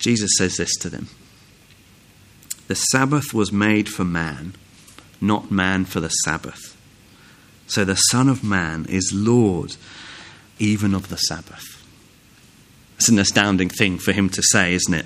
Jesus 0.01 0.31
says 0.37 0.57
this 0.57 0.75
to 0.77 0.89
them 0.89 1.07
The 2.67 2.75
Sabbath 2.75 3.33
was 3.33 3.51
made 3.51 3.87
for 3.87 4.03
man, 4.03 4.55
not 5.21 5.51
man 5.51 5.85
for 5.85 5.99
the 5.99 6.09
Sabbath. 6.09 6.75
So 7.67 7.85
the 7.85 7.95
Son 7.95 8.27
of 8.27 8.43
Man 8.43 8.85
is 8.89 9.13
Lord 9.13 9.77
even 10.59 10.93
of 10.93 11.07
the 11.07 11.17
Sabbath. 11.17 11.63
It's 12.97 13.07
an 13.07 13.17
astounding 13.17 13.69
thing 13.69 13.97
for 13.97 14.11
him 14.11 14.29
to 14.29 14.43
say, 14.43 14.73
isn't 14.73 14.93
it? 14.93 15.05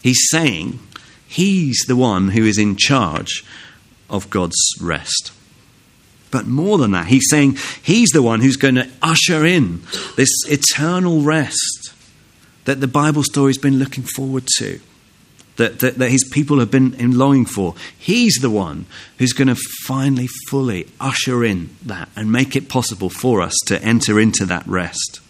He's 0.00 0.28
saying 0.30 0.78
he's 1.26 1.84
the 1.88 1.96
one 1.96 2.28
who 2.28 2.44
is 2.44 2.56
in 2.56 2.76
charge 2.76 3.44
of 4.08 4.30
God's 4.30 4.60
rest. 4.80 5.32
But 6.30 6.46
more 6.46 6.78
than 6.78 6.92
that, 6.92 7.08
he's 7.08 7.28
saying 7.28 7.58
he's 7.82 8.10
the 8.10 8.22
one 8.22 8.40
who's 8.40 8.56
going 8.56 8.76
to 8.76 8.88
usher 9.02 9.44
in 9.44 9.82
this 10.16 10.30
eternal 10.46 11.22
rest 11.22 11.83
that 12.64 12.80
the 12.80 12.88
Bible 12.88 13.22
story's 13.22 13.58
been 13.58 13.78
looking 13.78 14.04
forward 14.04 14.46
to, 14.58 14.80
that, 15.56 15.80
that, 15.80 15.98
that 15.98 16.10
his 16.10 16.24
people 16.24 16.58
have 16.58 16.70
been 16.70 16.94
longing 17.16 17.46
for. 17.46 17.74
He's 17.96 18.38
the 18.40 18.50
one 18.50 18.86
who's 19.18 19.32
going 19.32 19.48
to 19.48 19.60
finally 19.84 20.28
fully 20.48 20.88
usher 20.98 21.44
in 21.44 21.76
that 21.82 22.08
and 22.16 22.32
make 22.32 22.56
it 22.56 22.68
possible 22.68 23.10
for 23.10 23.40
us 23.40 23.54
to 23.66 23.80
enter 23.82 24.18
into 24.18 24.44
that 24.46 24.66
rest. 24.66 25.20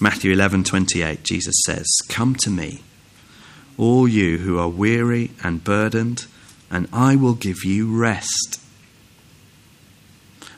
Matthew 0.00 0.32
11:28 0.32 1.24
Jesus 1.24 1.56
says, 1.66 1.86
"Come 2.08 2.36
to 2.36 2.50
me, 2.50 2.82
all 3.76 4.06
you 4.06 4.38
who 4.38 4.56
are 4.56 4.68
weary 4.68 5.32
and 5.42 5.64
burdened, 5.64 6.26
and 6.70 6.86
I 6.92 7.16
will 7.16 7.34
give 7.34 7.64
you 7.64 7.88
rest." 7.88 8.60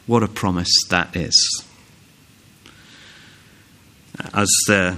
What 0.06 0.22
a 0.22 0.28
promise 0.28 0.72
that 0.90 1.16
is. 1.16 1.64
I 4.20 4.40
was 4.40 4.66
uh, 4.68 4.96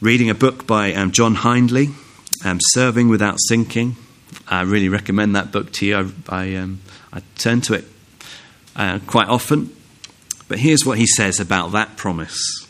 reading 0.00 0.30
a 0.30 0.34
book 0.34 0.66
by 0.66 0.94
um, 0.94 1.12
John 1.12 1.34
Hindley, 1.34 1.90
um, 2.44 2.58
Serving 2.60 3.08
Without 3.08 3.36
Sinking. 3.48 3.96
I 4.48 4.62
really 4.62 4.88
recommend 4.88 5.36
that 5.36 5.52
book 5.52 5.72
to 5.74 5.86
you. 5.86 5.96
I, 5.96 6.10
I, 6.28 6.54
um, 6.56 6.80
I 7.12 7.22
turn 7.36 7.60
to 7.62 7.74
it 7.74 7.84
uh, 8.74 9.00
quite 9.06 9.28
often. 9.28 9.74
But 10.48 10.58
here's 10.58 10.86
what 10.86 10.98
he 10.98 11.06
says 11.06 11.40
about 11.40 11.72
that 11.72 11.96
promise 11.96 12.66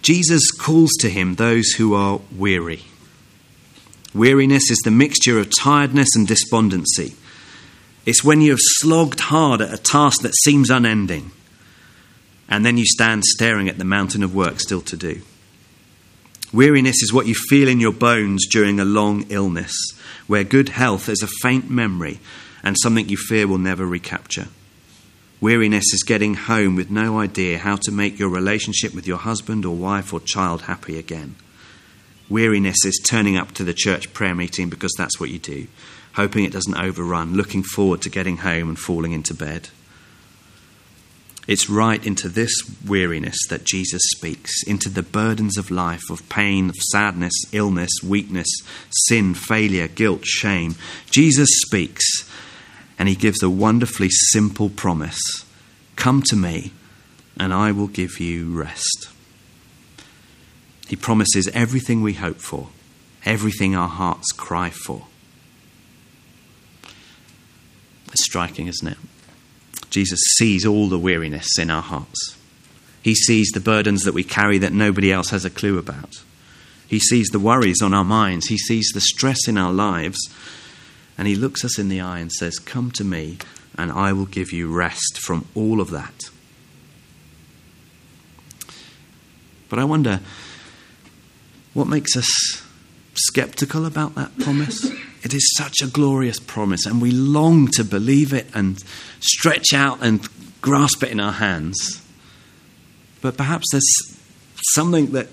Jesus 0.00 0.50
calls 0.50 0.90
to 1.00 1.10
him 1.10 1.34
those 1.34 1.70
who 1.70 1.94
are 1.94 2.20
weary. 2.36 2.82
Weariness 4.14 4.70
is 4.70 4.78
the 4.84 4.90
mixture 4.92 5.38
of 5.40 5.50
tiredness 5.54 6.14
and 6.14 6.28
despondency. 6.28 7.14
It's 8.06 8.22
when 8.22 8.40
you 8.40 8.50
have 8.50 8.60
slogged 8.60 9.18
hard 9.18 9.60
at 9.60 9.74
a 9.74 9.82
task 9.82 10.22
that 10.22 10.36
seems 10.44 10.70
unending, 10.70 11.32
and 12.48 12.64
then 12.64 12.76
you 12.76 12.84
stand 12.86 13.24
staring 13.24 13.68
at 13.68 13.78
the 13.78 13.84
mountain 13.84 14.22
of 14.22 14.34
work 14.34 14.60
still 14.60 14.80
to 14.82 14.96
do. 14.96 15.22
Weariness 16.52 17.02
is 17.02 17.12
what 17.12 17.26
you 17.26 17.34
feel 17.34 17.68
in 17.68 17.80
your 17.80 17.92
bones 17.92 18.46
during 18.46 18.78
a 18.78 18.84
long 18.84 19.24
illness, 19.28 19.74
where 20.26 20.44
good 20.44 20.68
health 20.68 21.08
is 21.08 21.22
a 21.22 21.26
faint 21.42 21.68
memory 21.68 22.20
and 22.62 22.76
something 22.78 23.08
you 23.08 23.16
fear 23.16 23.46
will 23.46 23.58
never 23.58 23.84
recapture. 23.84 24.48
Weariness 25.40 25.92
is 25.92 26.04
getting 26.04 26.34
home 26.34 26.76
with 26.76 26.90
no 26.90 27.18
idea 27.18 27.58
how 27.58 27.76
to 27.76 27.90
make 27.90 28.18
your 28.18 28.30
relationship 28.30 28.94
with 28.94 29.06
your 29.06 29.18
husband 29.18 29.64
or 29.64 29.74
wife 29.74 30.12
or 30.12 30.20
child 30.20 30.62
happy 30.62 30.98
again. 30.98 31.34
Weariness 32.30 32.84
is 32.84 33.02
turning 33.06 33.36
up 33.36 33.52
to 33.52 33.64
the 33.64 33.74
church 33.74 34.14
prayer 34.14 34.34
meeting 34.34 34.70
because 34.70 34.94
that's 34.96 35.20
what 35.20 35.30
you 35.30 35.38
do 35.38 35.66
hoping 36.14 36.44
it 36.44 36.52
doesn't 36.52 36.76
overrun, 36.76 37.34
looking 37.34 37.62
forward 37.62 38.00
to 38.02 38.10
getting 38.10 38.38
home 38.38 38.68
and 38.68 38.78
falling 38.78 39.12
into 39.12 39.34
bed. 39.34 39.68
It's 41.46 41.68
right 41.68 42.04
into 42.04 42.28
this 42.28 42.52
weariness 42.86 43.36
that 43.50 43.64
Jesus 43.64 44.02
speaks, 44.16 44.62
into 44.66 44.88
the 44.88 45.02
burdens 45.02 45.58
of 45.58 45.70
life, 45.70 46.08
of 46.10 46.26
pain, 46.28 46.70
of 46.70 46.76
sadness, 46.76 47.34
illness, 47.52 47.90
weakness, 48.02 48.48
sin, 48.90 49.34
failure, 49.34 49.88
guilt, 49.88 50.24
shame. 50.24 50.76
Jesus 51.10 51.50
speaks, 51.66 52.04
and 52.98 53.08
he 53.08 53.14
gives 53.14 53.42
a 53.42 53.50
wonderfully 53.50 54.08
simple 54.10 54.70
promise 54.70 55.20
Come 55.96 56.22
to 56.22 56.36
me, 56.36 56.72
and 57.38 57.52
I 57.52 57.72
will 57.72 57.86
give 57.86 58.20
you 58.20 58.52
rest. 58.52 59.08
He 60.88 60.96
promises 60.96 61.48
everything 61.54 62.02
we 62.02 62.14
hope 62.14 62.38
for, 62.38 62.68
everything 63.24 63.74
our 63.74 63.88
hearts 63.88 64.32
cry 64.32 64.70
for. 64.70 65.06
It's 68.08 68.24
striking, 68.24 68.66
isn't 68.66 68.86
it? 68.86 68.98
Jesus 69.94 70.20
sees 70.36 70.66
all 70.66 70.88
the 70.88 70.98
weariness 70.98 71.56
in 71.56 71.70
our 71.70 71.82
hearts. 71.82 72.36
He 73.00 73.14
sees 73.14 73.50
the 73.50 73.60
burdens 73.60 74.02
that 74.02 74.14
we 74.14 74.24
carry 74.24 74.58
that 74.58 74.72
nobody 74.72 75.12
else 75.12 75.30
has 75.30 75.44
a 75.44 75.50
clue 75.50 75.78
about. 75.78 76.14
He 76.88 76.98
sees 76.98 77.28
the 77.28 77.38
worries 77.38 77.80
on 77.80 77.94
our 77.94 78.04
minds. 78.04 78.48
He 78.48 78.58
sees 78.58 78.90
the 78.92 79.00
stress 79.00 79.46
in 79.46 79.56
our 79.56 79.72
lives. 79.72 80.18
And 81.16 81.28
He 81.28 81.36
looks 81.36 81.64
us 81.64 81.78
in 81.78 81.88
the 81.88 82.00
eye 82.00 82.18
and 82.18 82.32
says, 82.32 82.58
Come 82.58 82.90
to 82.92 83.04
me, 83.04 83.38
and 83.78 83.92
I 83.92 84.12
will 84.12 84.26
give 84.26 84.52
you 84.52 84.72
rest 84.72 85.20
from 85.22 85.46
all 85.54 85.80
of 85.80 85.90
that. 85.90 86.24
But 89.68 89.78
I 89.78 89.84
wonder, 89.84 90.20
what 91.72 91.86
makes 91.86 92.16
us 92.16 92.62
skeptical 93.14 93.86
about 93.86 94.16
that 94.16 94.36
promise? 94.38 94.90
It 95.24 95.32
is 95.32 95.54
such 95.56 95.80
a 95.82 95.86
glorious 95.86 96.38
promise, 96.38 96.84
and 96.84 97.00
we 97.00 97.10
long 97.10 97.68
to 97.72 97.82
believe 97.82 98.34
it 98.34 98.46
and 98.54 98.78
stretch 99.20 99.72
out 99.72 99.98
and 100.02 100.20
grasp 100.60 101.02
it 101.02 101.10
in 101.10 101.18
our 101.18 101.32
hands. 101.32 102.02
but 103.22 103.38
perhaps 103.38 103.66
there's 103.72 103.90
something 104.74 105.12
that 105.12 105.28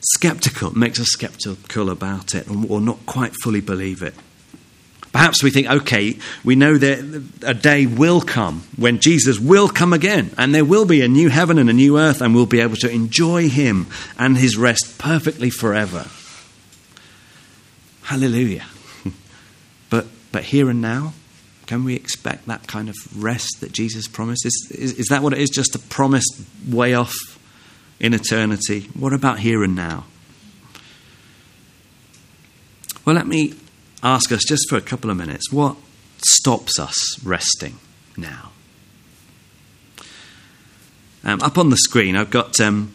skeptical 0.00 0.76
makes 0.76 0.98
us 0.98 1.06
skeptical 1.06 1.88
about 1.88 2.34
it 2.34 2.48
or 2.68 2.80
not 2.80 2.98
quite 3.06 3.32
fully 3.44 3.60
believe 3.60 4.02
it. 4.02 4.14
Perhaps 5.12 5.42
we 5.42 5.50
think, 5.50 5.68
okay, 5.68 6.18
we 6.44 6.56
know 6.56 6.76
that 6.78 7.22
a 7.42 7.54
day 7.54 7.86
will 7.86 8.20
come 8.20 8.64
when 8.76 8.98
Jesus 8.98 9.38
will 9.38 9.68
come 9.68 9.92
again, 9.92 10.30
and 10.36 10.52
there 10.52 10.64
will 10.64 10.84
be 10.84 11.02
a 11.02 11.08
new 11.08 11.28
heaven 11.28 11.58
and 11.58 11.70
a 11.70 11.72
new 11.72 11.96
earth, 11.96 12.20
and 12.20 12.34
we'll 12.34 12.46
be 12.46 12.60
able 12.60 12.76
to 12.76 12.90
enjoy 12.90 13.48
Him 13.48 13.86
and 14.18 14.36
His 14.36 14.56
rest 14.56 14.98
perfectly 14.98 15.50
forever. 15.50 16.06
Hallelujah. 18.10 18.64
but, 19.88 20.08
but 20.32 20.42
here 20.42 20.68
and 20.68 20.80
now, 20.80 21.12
can 21.66 21.84
we 21.84 21.94
expect 21.94 22.46
that 22.46 22.66
kind 22.66 22.88
of 22.88 22.96
rest 23.14 23.58
that 23.60 23.70
Jesus 23.70 24.08
promised? 24.08 24.44
Is, 24.44 24.72
is, 24.72 24.98
is 24.98 25.06
that 25.10 25.22
what 25.22 25.32
it 25.32 25.38
is? 25.38 25.48
Just 25.48 25.76
a 25.76 25.78
promise 25.78 26.24
way 26.68 26.92
off 26.92 27.14
in 28.00 28.12
eternity? 28.12 28.90
What 28.94 29.12
about 29.12 29.38
here 29.38 29.62
and 29.62 29.76
now? 29.76 30.06
Well, 33.04 33.14
let 33.14 33.28
me 33.28 33.54
ask 34.02 34.32
us 34.32 34.42
just 34.44 34.68
for 34.68 34.74
a 34.76 34.80
couple 34.80 35.08
of 35.08 35.16
minutes 35.16 35.52
what 35.52 35.76
stops 36.18 36.80
us 36.80 37.24
resting 37.24 37.78
now? 38.16 38.50
Um, 41.22 41.40
up 41.42 41.56
on 41.56 41.70
the 41.70 41.76
screen, 41.76 42.16
I've 42.16 42.30
got 42.30 42.58
um, 42.60 42.92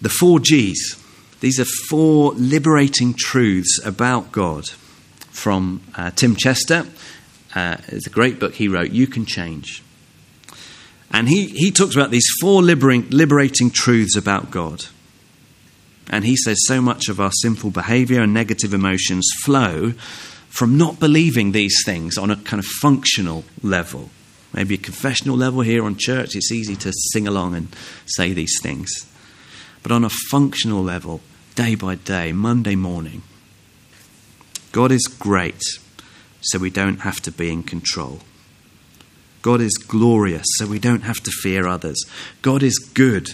the 0.00 0.08
four 0.08 0.40
G's. 0.40 0.96
These 1.42 1.58
are 1.58 1.64
four 1.88 2.34
liberating 2.34 3.14
truths 3.14 3.84
about 3.84 4.30
God 4.30 4.68
from 5.32 5.80
uh, 5.96 6.12
Tim 6.12 6.36
Chester. 6.36 6.86
Uh, 7.52 7.78
it's 7.88 8.06
a 8.06 8.10
great 8.10 8.38
book 8.38 8.54
he 8.54 8.68
wrote, 8.68 8.92
You 8.92 9.08
Can 9.08 9.26
Change. 9.26 9.82
And 11.10 11.28
he, 11.28 11.46
he 11.46 11.72
talks 11.72 11.96
about 11.96 12.12
these 12.12 12.28
four 12.40 12.62
liberating, 12.62 13.10
liberating 13.10 13.72
truths 13.72 14.16
about 14.16 14.52
God. 14.52 14.84
And 16.10 16.24
he 16.24 16.36
says 16.36 16.58
so 16.68 16.80
much 16.80 17.08
of 17.08 17.18
our 17.18 17.32
sinful 17.32 17.72
behavior 17.72 18.22
and 18.22 18.32
negative 18.32 18.72
emotions 18.72 19.28
flow 19.42 19.94
from 20.48 20.78
not 20.78 21.00
believing 21.00 21.50
these 21.50 21.82
things 21.84 22.18
on 22.18 22.30
a 22.30 22.36
kind 22.36 22.60
of 22.60 22.66
functional 22.66 23.42
level. 23.64 24.10
Maybe 24.52 24.76
a 24.76 24.78
confessional 24.78 25.36
level 25.36 25.62
here 25.62 25.82
on 25.82 25.96
church, 25.98 26.36
it's 26.36 26.52
easy 26.52 26.76
to 26.76 26.92
sing 27.12 27.26
along 27.26 27.56
and 27.56 27.74
say 28.06 28.32
these 28.32 28.60
things. 28.62 28.92
But 29.82 29.90
on 29.90 30.04
a 30.04 30.10
functional 30.30 30.84
level, 30.84 31.20
day 31.54 31.74
by 31.74 31.94
day, 31.94 32.32
Monday 32.32 32.76
morning, 32.76 33.22
God 34.72 34.90
is 34.90 35.02
great, 35.06 35.62
so 36.40 36.58
we 36.58 36.70
don't 36.70 37.00
have 37.00 37.20
to 37.22 37.32
be 37.32 37.52
in 37.52 37.62
control. 37.62 38.20
God 39.42 39.60
is 39.60 39.72
glorious, 39.72 40.46
so 40.56 40.66
we 40.66 40.78
don't 40.78 41.02
have 41.02 41.20
to 41.20 41.30
fear 41.30 41.66
others. 41.66 42.02
God 42.42 42.62
is 42.62 42.78
good, 42.78 43.30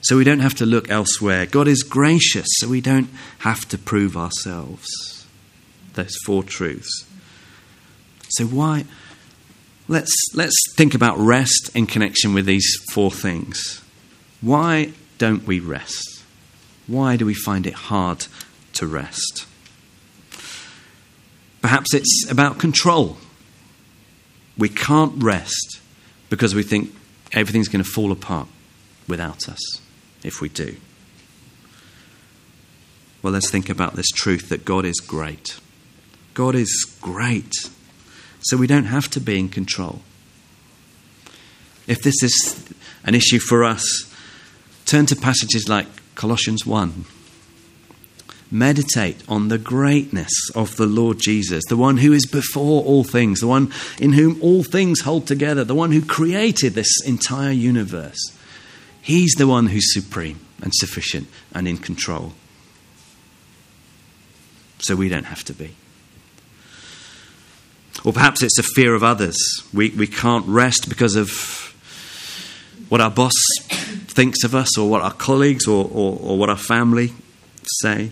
so 0.00 0.16
we 0.16 0.24
don't 0.24 0.40
have 0.40 0.54
to 0.54 0.66
look 0.66 0.90
elsewhere. 0.90 1.46
God 1.46 1.68
is 1.68 1.82
gracious, 1.82 2.46
so 2.52 2.68
we 2.68 2.80
don't 2.80 3.10
have 3.40 3.68
to 3.68 3.78
prove 3.78 4.16
ourselves. 4.16 4.86
Those 5.94 6.16
four 6.24 6.44
truths. 6.44 7.04
So 8.30 8.46
why 8.46 8.84
let's 9.88 10.14
let's 10.34 10.54
think 10.76 10.94
about 10.94 11.18
rest 11.18 11.70
in 11.74 11.86
connection 11.86 12.34
with 12.34 12.46
these 12.46 12.76
four 12.92 13.10
things. 13.10 13.82
Why 14.40 14.92
don't 15.18 15.46
we 15.46 15.58
rest? 15.58 16.17
Why 16.88 17.16
do 17.16 17.24
we 17.24 17.34
find 17.34 17.66
it 17.66 17.74
hard 17.74 18.26
to 18.72 18.86
rest? 18.88 19.46
Perhaps 21.62 21.94
it's 21.94 22.26
about 22.28 22.58
control. 22.58 23.18
We 24.56 24.68
can't 24.68 25.22
rest 25.22 25.80
because 26.30 26.54
we 26.54 26.64
think 26.64 26.92
everything's 27.32 27.68
going 27.68 27.84
to 27.84 27.90
fall 27.90 28.10
apart 28.10 28.48
without 29.06 29.48
us 29.48 29.80
if 30.22 30.40
we 30.40 30.48
do? 30.48 30.76
Well, 33.22 33.32
let's 33.32 33.50
think 33.50 33.68
about 33.68 33.94
this 33.94 34.08
truth 34.08 34.48
that 34.48 34.64
God 34.64 34.84
is 34.84 35.00
great. 35.00 35.58
God 36.34 36.54
is 36.54 36.96
great, 37.00 37.52
so 38.40 38.56
we 38.56 38.66
don't 38.66 38.84
have 38.84 39.08
to 39.10 39.20
be 39.20 39.38
in 39.38 39.48
control. 39.48 40.02
If 41.86 42.02
this 42.02 42.22
is 42.22 42.68
an 43.04 43.14
issue 43.14 43.40
for 43.40 43.64
us, 43.64 44.14
turn 44.84 45.06
to 45.06 45.16
passages 45.16 45.68
like 45.68 45.86
Colossians 46.18 46.66
1. 46.66 47.04
Meditate 48.50 49.22
on 49.28 49.46
the 49.46 49.56
greatness 49.56 50.32
of 50.52 50.74
the 50.74 50.86
Lord 50.86 51.20
Jesus, 51.20 51.62
the 51.68 51.76
one 51.76 51.98
who 51.98 52.12
is 52.12 52.26
before 52.26 52.82
all 52.82 53.04
things, 53.04 53.38
the 53.38 53.46
one 53.46 53.72
in 54.00 54.14
whom 54.14 54.36
all 54.42 54.64
things 54.64 55.02
hold 55.02 55.28
together, 55.28 55.62
the 55.62 55.76
one 55.76 55.92
who 55.92 56.04
created 56.04 56.74
this 56.74 56.90
entire 57.06 57.52
universe. 57.52 58.18
He's 59.00 59.34
the 59.34 59.46
one 59.46 59.68
who's 59.68 59.94
supreme 59.94 60.40
and 60.60 60.74
sufficient 60.74 61.28
and 61.54 61.68
in 61.68 61.76
control. 61.76 62.32
So 64.80 64.96
we 64.96 65.08
don't 65.08 65.26
have 65.26 65.44
to 65.44 65.52
be. 65.52 65.76
Or 68.04 68.12
perhaps 68.12 68.42
it's 68.42 68.58
a 68.58 68.64
fear 68.64 68.96
of 68.96 69.04
others. 69.04 69.38
We, 69.72 69.90
we 69.90 70.08
can't 70.08 70.46
rest 70.48 70.88
because 70.88 71.14
of 71.14 71.67
what 72.88 73.00
our 73.00 73.10
boss 73.10 73.34
thinks 74.08 74.44
of 74.44 74.54
us, 74.54 74.76
or 74.78 74.88
what 74.88 75.02
our 75.02 75.12
colleagues, 75.12 75.66
or, 75.66 75.84
or, 75.92 76.18
or 76.20 76.38
what 76.38 76.48
our 76.48 76.56
family 76.56 77.12
say. 77.80 78.10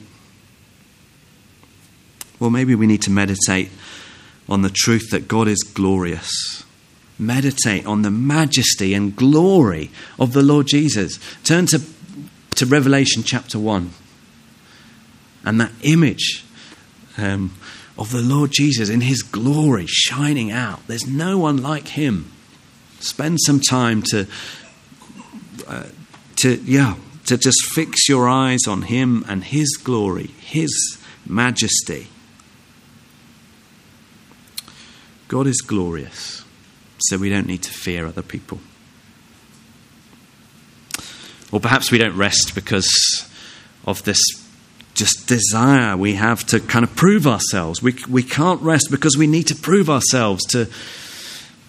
Well, 2.39 2.51
maybe 2.51 2.75
we 2.75 2.87
need 2.87 3.03
to 3.03 3.11
meditate 3.11 3.71
on 4.49 4.63
the 4.63 4.71
truth 4.71 5.11
that 5.11 5.27
God 5.27 5.49
is 5.49 5.63
glorious 5.63 6.65
meditate 7.19 7.87
on 7.87 8.03
the 8.03 8.11
majesty 8.11 8.95
and 8.95 9.17
glory 9.17 9.91
of 10.19 10.33
the 10.33 10.43
Lord 10.43 10.67
Jesus. 10.67 11.19
Turn 11.45 11.67
to, 11.67 11.81
to 12.57 12.67
Revelation 12.67 13.23
chapter 13.23 13.59
1 13.59 13.91
and 15.45 15.61
that 15.61 15.73
image 15.83 16.45
um, 17.17 17.55
of 17.97 18.13
the 18.13 18.21
Lord 18.23 18.51
Jesus 18.53 18.89
in 18.89 19.01
his 19.01 19.23
glory 19.23 19.87
shining 19.87 20.51
out. 20.51 20.87
There's 20.87 21.07
no 21.07 21.39
one 21.39 21.63
like 21.63 21.89
him. 21.89 22.31
Spend 23.01 23.39
some 23.41 23.61
time 23.61 24.03
to, 24.11 24.27
Uh, 25.67 25.85
to 26.37 26.57
yeah, 26.65 26.97
to 27.27 27.37
just 27.37 27.65
fix 27.75 28.09
your 28.09 28.29
eyes 28.29 28.67
on 28.69 28.83
him 28.83 29.25
and 29.29 29.45
his 29.45 29.77
glory, 29.77 30.29
his 30.41 30.99
majesty. 31.27 32.09
God 35.29 35.47
is 35.47 35.61
glorious 35.61 36.45
so 36.99 37.19
we 37.19 37.29
don't 37.29 37.47
need 37.47 37.63
to 37.63 37.73
fear 37.73 38.07
other 38.07 38.23
people. 38.23 38.61
Or 41.53 41.61
perhaps 41.61 41.91
we 41.91 41.99
don't 41.99 42.17
rest 42.17 42.53
because 42.55 42.89
of 43.87 44.03
this 44.05 44.19
just 44.95 45.29
desire 45.29 45.97
we 45.97 46.15
have 46.15 46.45
to 46.47 46.59
kind 46.59 46.85
of 46.85 46.97
prove 46.97 47.27
ourselves. 47.27 47.83
We, 47.83 47.97
we 48.09 48.23
can't 48.23 48.61
rest 48.63 48.89
because 48.91 49.17
we 49.17 49.27
need 49.27 49.47
to 49.49 49.55
prove 49.55 49.91
ourselves 49.91 50.43
to 50.47 50.69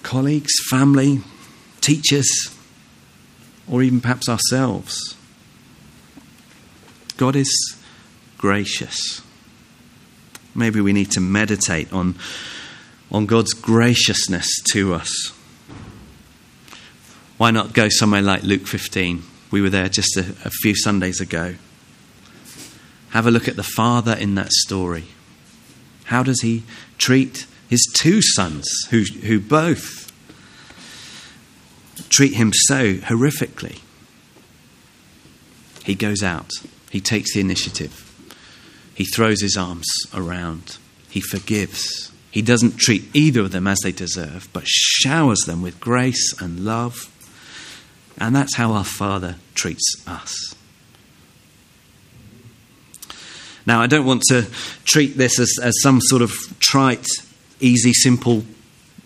colleagues, 0.01 0.53
family, 0.69 1.21
teachers, 1.81 2.56
or 3.69 3.83
even 3.83 4.01
perhaps 4.01 4.29
ourselves. 4.29 5.15
God 7.17 7.35
is 7.35 7.77
gracious. 8.37 9.21
Maybe 10.55 10.81
we 10.81 10.93
need 10.93 11.11
to 11.11 11.19
meditate 11.19 11.91
on 11.91 12.15
on 13.11 13.25
God's 13.25 13.53
graciousness 13.53 14.49
to 14.73 14.93
us. 14.93 15.31
Why 17.37 17.51
not 17.51 17.73
go 17.73 17.87
somewhere 17.89 18.21
like 18.21 18.43
Luke 18.43 18.67
15? 18.67 19.23
We 19.51 19.61
were 19.61 19.69
there 19.69 19.87
just 19.87 20.17
a, 20.17 20.35
a 20.43 20.49
few 20.49 20.75
Sundays 20.75 21.21
ago. 21.21 21.55
Have 23.11 23.25
a 23.25 23.31
look 23.31 23.47
at 23.47 23.55
the 23.55 23.63
father 23.63 24.13
in 24.13 24.35
that 24.35 24.51
story. 24.51 25.05
How 26.05 26.23
does 26.23 26.41
he 26.41 26.63
treat 26.97 27.45
his 27.69 27.85
two 27.93 28.21
sons, 28.21 28.67
who, 28.89 29.03
who 29.03 29.39
both 29.39 30.06
treat 32.09 32.33
him 32.33 32.51
so 32.53 32.95
horrifically? 32.95 33.79
He 35.83 35.95
goes 35.95 36.21
out, 36.21 36.51
he 36.89 36.99
takes 36.99 37.33
the 37.33 37.39
initiative, 37.39 38.03
he 38.93 39.05
throws 39.05 39.41
his 39.41 39.55
arms 39.55 39.87
around, 40.13 40.77
he 41.09 41.21
forgives, 41.21 42.11
he 42.31 42.41
doesn't 42.41 42.77
treat 42.77 43.03
either 43.15 43.41
of 43.41 43.51
them 43.51 43.67
as 43.67 43.79
they 43.83 43.91
deserve, 43.91 44.49
but 44.53 44.67
showers 44.67 45.39
them 45.47 45.61
with 45.61 45.79
grace 45.79 46.39
and 46.41 46.65
love. 46.65 47.11
And 48.19 48.35
that's 48.35 48.55
how 48.55 48.73
our 48.73 48.83
Father 48.83 49.35
treats 49.55 50.03
us. 50.05 50.55
Now, 53.65 53.81
I 53.81 53.87
don't 53.87 54.05
want 54.05 54.23
to 54.29 54.47
treat 54.85 55.17
this 55.17 55.39
as, 55.39 55.57
as 55.61 55.73
some 55.81 55.99
sort 56.01 56.21
of 56.21 56.31
trite, 56.59 57.07
easy, 57.59 57.93
simple 57.93 58.43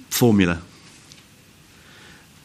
formula. 0.09 0.61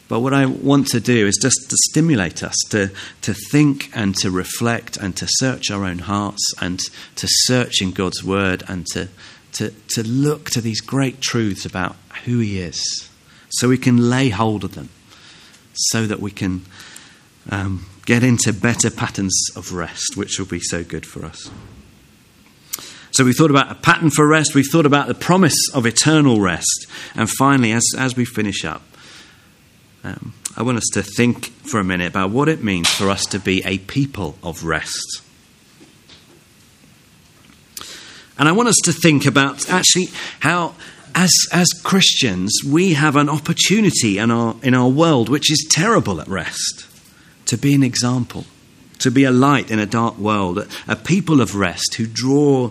But 0.09 0.21
what 0.21 0.33
I 0.33 0.47
want 0.47 0.87
to 0.89 1.01
do 1.01 1.27
is 1.27 1.37
just 1.41 1.69
to 1.69 1.77
stimulate 1.91 2.43
us 2.43 2.55
to, 2.71 2.93
to 3.23 3.35
think 3.51 3.91
and 3.93 4.15
to 4.17 4.31
reflect 4.31 4.97
and 4.97 5.17
to 5.17 5.27
search 5.29 5.71
our 5.71 5.85
own 5.85 5.99
hearts 5.99 6.45
and 6.61 6.79
to 7.17 7.27
search 7.29 7.83
in 7.83 7.91
God's 7.91 8.23
Word 8.23 8.63
and 8.69 8.87
to 8.93 9.09
to, 9.57 9.71
to 9.89 10.07
look 10.07 10.51
to 10.51 10.61
these 10.61 10.83
great 10.83 11.23
truths 11.23 11.65
about 11.65 11.97
who 12.27 12.41
He 12.41 12.61
is 12.61 13.09
so 13.49 13.69
we 13.69 13.79
can 13.79 14.11
lay 14.11 14.29
hold 14.29 14.65
of 14.65 14.75
them, 14.75 14.91
so 15.73 16.07
that 16.07 16.21
we 16.21 16.31
can 16.31 16.65
um, 17.51 17.87
get 18.05 18.23
into 18.23 18.53
better 18.53 18.91
patterns 18.91 19.47
of 19.57 19.73
rest, 19.73 20.15
which 20.15 20.39
will 20.39 20.47
be 20.47 20.61
so 20.61 20.85
good 20.85 21.07
for 21.07 21.25
us. 21.25 21.51
So 23.13 23.25
we 23.25 23.33
thought 23.33 23.51
about 23.51 23.73
a 23.73 23.77
pattern 23.77 24.11
for 24.11 24.27
rest, 24.29 24.55
we 24.55 24.63
thought 24.63 24.85
about 24.85 25.07
the 25.07 25.15
promise 25.15 25.71
of 25.73 25.87
eternal 25.87 26.41
rest, 26.41 26.87
and 27.15 27.31
finally, 27.31 27.73
as, 27.73 27.85
as 27.97 28.15
we 28.15 28.27
finish 28.27 28.65
up, 28.65 28.83
um, 30.07 30.35
I 30.57 30.63
want 30.63 30.79
us 30.79 30.89
to 30.93 31.03
think 31.03 31.47
for 31.69 31.81
a 31.81 31.85
minute 31.85 32.07
about 32.07 32.31
what 32.31 32.49
it 32.49 32.63
means 32.63 32.89
for 32.89 33.11
us 33.11 33.27
to 33.27 33.41
be 33.41 33.63
a 33.65 33.79
people 33.79 34.39
of 34.43 34.65
rest. 34.65 35.23
And 38.39 38.49
I 38.49 38.53
want 38.53 38.69
us 38.69 38.79
to 38.85 38.93
think 38.93 39.27
about 39.27 39.69
actually 39.69 40.09
how, 40.41 40.75
as, 41.15 41.33
as 41.53 41.69
Christians, 41.83 42.61
we 42.65 42.95
have 42.95 43.17
an 43.17 43.29
opportunity 43.29 44.19
in 44.19 44.31
our, 44.31 44.55
in 44.63 44.75
our 44.75 44.89
world 44.89 45.29
which 45.29 45.51
is 45.51 45.67
terrible 45.71 46.21
at 46.21 46.29
rest 46.29 46.87
to 47.47 47.57
be 47.57 47.75
an 47.75 47.83
example, 47.83 48.45
to 49.01 49.11
be 49.11 49.25
a 49.25 49.33
light 49.33 49.71
in 49.71 49.81
a 49.81 49.87
dark 49.87 50.19
world, 50.19 50.59
a, 50.59 50.69
a 50.87 50.95
people 50.95 51.41
of 51.41 51.57
rest 51.57 51.95
who 51.97 52.07
draw 52.07 52.71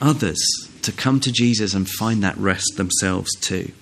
others 0.00 0.40
to 0.82 0.92
come 0.92 1.20
to 1.20 1.32
Jesus 1.32 1.74
and 1.74 1.88
find 1.88 2.22
that 2.22 2.36
rest 2.38 2.76
themselves 2.76 3.30
too. 3.40 3.72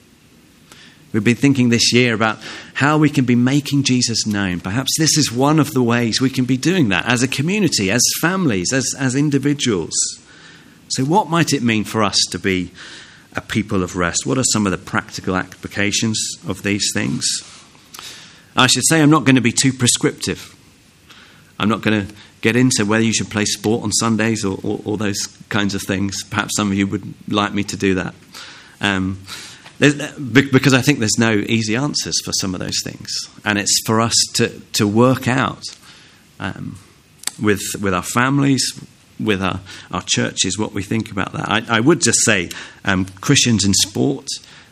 We've 1.12 1.24
been 1.24 1.34
thinking 1.34 1.70
this 1.70 1.92
year 1.92 2.14
about 2.14 2.38
how 2.74 2.98
we 2.98 3.10
can 3.10 3.24
be 3.24 3.34
making 3.34 3.82
Jesus 3.82 4.26
known. 4.26 4.60
Perhaps 4.60 4.92
this 4.96 5.18
is 5.18 5.32
one 5.32 5.58
of 5.58 5.72
the 5.72 5.82
ways 5.82 6.20
we 6.20 6.30
can 6.30 6.44
be 6.44 6.56
doing 6.56 6.88
that 6.90 7.06
as 7.06 7.22
a 7.22 7.28
community, 7.28 7.90
as 7.90 8.02
families, 8.20 8.72
as, 8.72 8.94
as 8.96 9.16
individuals. 9.16 9.92
So, 10.88 11.04
what 11.04 11.28
might 11.28 11.52
it 11.52 11.62
mean 11.62 11.84
for 11.84 12.02
us 12.04 12.18
to 12.30 12.38
be 12.38 12.70
a 13.34 13.40
people 13.40 13.82
of 13.82 13.96
rest? 13.96 14.24
What 14.24 14.38
are 14.38 14.44
some 14.52 14.66
of 14.66 14.72
the 14.72 14.78
practical 14.78 15.36
applications 15.36 16.20
of 16.46 16.62
these 16.62 16.90
things? 16.94 17.26
I 18.56 18.66
should 18.66 18.86
say 18.86 19.02
I'm 19.02 19.10
not 19.10 19.24
going 19.24 19.36
to 19.36 19.40
be 19.40 19.52
too 19.52 19.72
prescriptive. 19.72 20.56
I'm 21.58 21.68
not 21.68 21.82
going 21.82 22.06
to 22.06 22.14
get 22.40 22.56
into 22.56 22.86
whether 22.86 23.04
you 23.04 23.12
should 23.12 23.30
play 23.30 23.44
sport 23.44 23.84
on 23.84 23.92
Sundays 23.92 24.44
or, 24.44 24.58
or, 24.62 24.96
those 24.96 25.26
kinds 25.50 25.74
of 25.74 25.82
things. 25.82 26.24
Perhaps 26.24 26.56
some 26.56 26.68
of 26.68 26.74
you 26.74 26.86
would 26.86 27.14
like 27.28 27.52
me 27.52 27.64
to 27.64 27.76
do 27.76 27.94
that. 27.96 28.14
Um, 28.80 29.20
because 29.80 30.74
I 30.74 30.82
think 30.82 30.98
there's 30.98 31.18
no 31.18 31.32
easy 31.32 31.74
answers 31.74 32.20
for 32.22 32.32
some 32.32 32.54
of 32.54 32.60
those 32.60 32.82
things. 32.84 33.10
And 33.44 33.58
it's 33.58 33.80
for 33.86 34.00
us 34.00 34.14
to, 34.34 34.60
to 34.74 34.86
work 34.86 35.26
out 35.26 35.64
um, 36.38 36.78
with, 37.42 37.62
with 37.80 37.94
our 37.94 38.02
families, 38.02 38.78
with 39.18 39.42
our, 39.42 39.60
our 39.90 40.02
churches, 40.02 40.58
what 40.58 40.72
we 40.72 40.82
think 40.82 41.10
about 41.10 41.32
that. 41.32 41.48
I, 41.48 41.78
I 41.78 41.80
would 41.80 42.02
just 42.02 42.24
say 42.24 42.50
um, 42.84 43.06
Christians 43.20 43.64
in 43.64 43.72
sport 43.72 44.26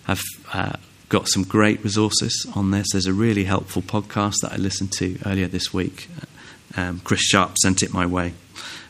have 0.04 0.20
uh, 0.52 0.76
got 1.08 1.28
some 1.28 1.42
great 1.42 1.82
resources 1.82 2.46
on 2.54 2.70
this. 2.70 2.88
There's 2.92 3.06
a 3.06 3.12
really 3.14 3.44
helpful 3.44 3.80
podcast 3.80 4.36
that 4.42 4.52
I 4.52 4.56
listened 4.56 4.92
to 4.98 5.18
earlier 5.24 5.46
this 5.46 5.72
week. 5.72 6.08
Um, 6.76 7.00
Chris 7.00 7.20
Sharp 7.20 7.56
sent 7.58 7.82
it 7.82 7.94
my 7.94 8.04
way. 8.04 8.34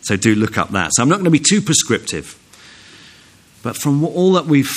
So 0.02 0.16
do 0.16 0.34
look 0.34 0.58
up 0.58 0.70
that. 0.70 0.90
So 0.94 1.02
I'm 1.02 1.08
not 1.08 1.16
going 1.16 1.26
to 1.26 1.30
be 1.30 1.38
too 1.38 1.60
prescriptive. 1.60 2.36
But 3.62 3.76
from 3.76 4.04
all 4.04 4.32
that 4.32 4.46
we've 4.46 4.72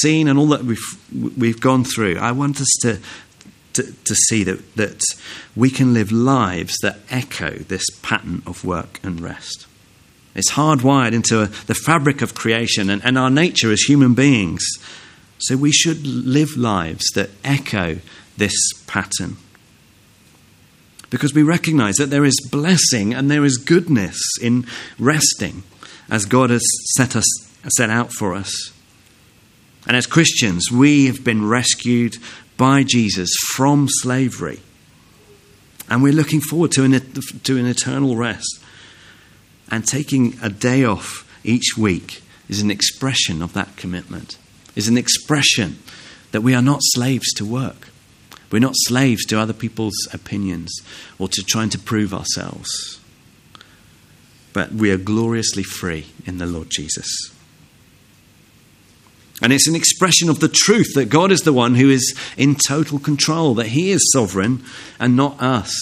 seen 0.00 0.28
and 0.28 0.38
all 0.38 0.46
that 0.48 0.64
we've, 0.64 1.36
we've 1.36 1.60
gone 1.60 1.84
through, 1.84 2.18
I 2.18 2.32
want 2.32 2.60
us 2.60 2.72
to, 2.82 2.98
to, 3.74 3.92
to 4.04 4.14
see 4.14 4.44
that, 4.44 4.76
that 4.76 5.02
we 5.56 5.70
can 5.70 5.92
live 5.92 6.12
lives 6.12 6.76
that 6.82 7.00
echo 7.10 7.50
this 7.50 7.84
pattern 8.02 8.42
of 8.46 8.64
work 8.64 9.00
and 9.02 9.20
rest. 9.20 9.66
It's 10.34 10.52
hardwired 10.52 11.12
into 11.12 11.42
a, 11.42 11.46
the 11.46 11.74
fabric 11.74 12.22
of 12.22 12.34
creation 12.34 12.88
and, 12.88 13.04
and 13.04 13.18
our 13.18 13.30
nature 13.30 13.72
as 13.72 13.82
human 13.82 14.14
beings. 14.14 14.64
So 15.38 15.56
we 15.56 15.72
should 15.72 16.06
live 16.06 16.56
lives 16.56 17.06
that 17.14 17.30
echo 17.42 17.98
this 18.36 18.54
pattern. 18.86 19.38
Because 21.08 21.34
we 21.34 21.42
recognize 21.42 21.96
that 21.96 22.10
there 22.10 22.24
is 22.24 22.48
blessing 22.48 23.12
and 23.12 23.28
there 23.28 23.44
is 23.44 23.56
goodness 23.56 24.20
in 24.40 24.66
resting 24.98 25.64
as 26.08 26.24
God 26.24 26.50
has 26.50 26.64
set 26.94 27.16
us 27.16 27.49
set 27.68 27.90
out 27.90 28.12
for 28.12 28.34
us. 28.34 28.72
And 29.86 29.96
as 29.96 30.06
Christians, 30.06 30.70
we 30.70 31.06
have 31.06 31.24
been 31.24 31.48
rescued 31.48 32.16
by 32.56 32.82
Jesus 32.82 33.30
from 33.54 33.86
slavery. 33.88 34.60
And 35.88 36.02
we're 36.02 36.12
looking 36.12 36.40
forward 36.40 36.72
to 36.72 36.84
an, 36.84 36.92
to 36.92 37.58
an 37.58 37.66
eternal 37.66 38.16
rest. 38.16 38.62
And 39.70 39.86
taking 39.86 40.38
a 40.42 40.48
day 40.48 40.84
off 40.84 41.26
each 41.44 41.76
week 41.76 42.22
is 42.48 42.60
an 42.60 42.70
expression 42.70 43.42
of 43.42 43.52
that 43.54 43.76
commitment, 43.76 44.36
is 44.76 44.88
an 44.88 44.98
expression 44.98 45.78
that 46.32 46.42
we 46.42 46.54
are 46.54 46.62
not 46.62 46.80
slaves 46.82 47.32
to 47.34 47.44
work. 47.44 47.88
We're 48.50 48.58
not 48.58 48.74
slaves 48.74 49.24
to 49.26 49.38
other 49.38 49.52
people's 49.52 50.08
opinions 50.12 50.72
or 51.18 51.28
to 51.28 51.42
trying 51.42 51.70
to 51.70 51.78
prove 51.78 52.12
ourselves. 52.12 53.00
But 54.52 54.72
we 54.72 54.90
are 54.90 54.98
gloriously 54.98 55.62
free 55.62 56.06
in 56.26 56.38
the 56.38 56.46
Lord 56.46 56.68
Jesus. 56.70 57.06
And 59.40 59.52
it's 59.52 59.66
an 59.66 59.74
expression 59.74 60.28
of 60.28 60.40
the 60.40 60.48
truth 60.52 60.94
that 60.94 61.08
God 61.08 61.32
is 61.32 61.40
the 61.40 61.52
one 61.52 61.74
who 61.74 61.88
is 61.88 62.14
in 62.36 62.56
total 62.56 62.98
control, 62.98 63.54
that 63.54 63.68
He 63.68 63.90
is 63.90 64.10
sovereign 64.12 64.62
and 64.98 65.16
not 65.16 65.40
us. 65.40 65.72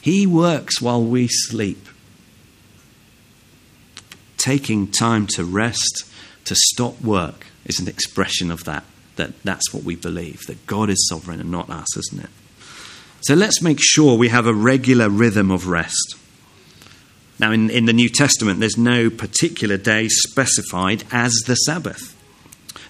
He 0.00 0.26
works 0.26 0.80
while 0.80 1.02
we 1.02 1.26
sleep. 1.28 1.88
Taking 4.36 4.88
time 4.88 5.26
to 5.28 5.44
rest, 5.44 6.04
to 6.44 6.54
stop 6.54 7.00
work, 7.00 7.46
is 7.66 7.80
an 7.80 7.88
expression 7.88 8.50
of 8.50 8.64
that. 8.64 8.84
That 9.16 9.42
that's 9.42 9.74
what 9.74 9.82
we 9.82 9.96
believe, 9.96 10.46
that 10.46 10.64
God 10.66 10.88
is 10.88 11.08
sovereign 11.08 11.40
and 11.40 11.50
not 11.50 11.68
us, 11.70 11.96
isn't 11.96 12.22
it? 12.22 12.30
So 13.22 13.34
let's 13.34 13.60
make 13.60 13.78
sure 13.80 14.16
we 14.16 14.28
have 14.28 14.46
a 14.46 14.54
regular 14.54 15.10
rhythm 15.10 15.50
of 15.50 15.66
rest. 15.66 16.14
Now, 17.40 17.52
in, 17.52 17.68
in 17.70 17.86
the 17.86 17.92
New 17.92 18.08
Testament, 18.08 18.60
there's 18.60 18.78
no 18.78 19.10
particular 19.10 19.76
day 19.76 20.08
specified 20.08 21.04
as 21.10 21.32
the 21.46 21.54
Sabbath. 21.54 22.14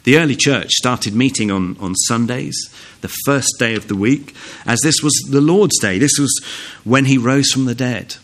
The 0.09 0.16
early 0.16 0.37
church 0.37 0.71
started 0.71 1.14
meeting 1.14 1.51
on, 1.51 1.77
on 1.81 1.94
Sundays, 1.94 2.57
the 3.03 3.12
first 3.27 3.57
day 3.59 3.75
of 3.75 3.88
the 3.88 3.94
week, 3.94 4.35
as 4.64 4.81
this 4.81 5.03
was 5.03 5.12
the 5.31 5.42
Lord's 5.42 5.79
day. 5.81 5.99
This 5.99 6.18
was 6.18 6.35
when 6.83 7.05
he 7.05 7.18
rose 7.18 7.51
from 7.51 7.66
the 7.66 7.75
dead. 7.75 8.16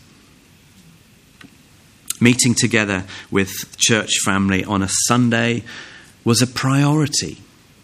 Meeting 2.19 2.55
together 2.55 3.03
with 3.29 3.77
church 3.77 4.09
family 4.25 4.65
on 4.65 4.81
a 4.81 4.89
Sunday 5.05 5.63
was 6.23 6.41
a 6.41 6.47
priority 6.47 7.37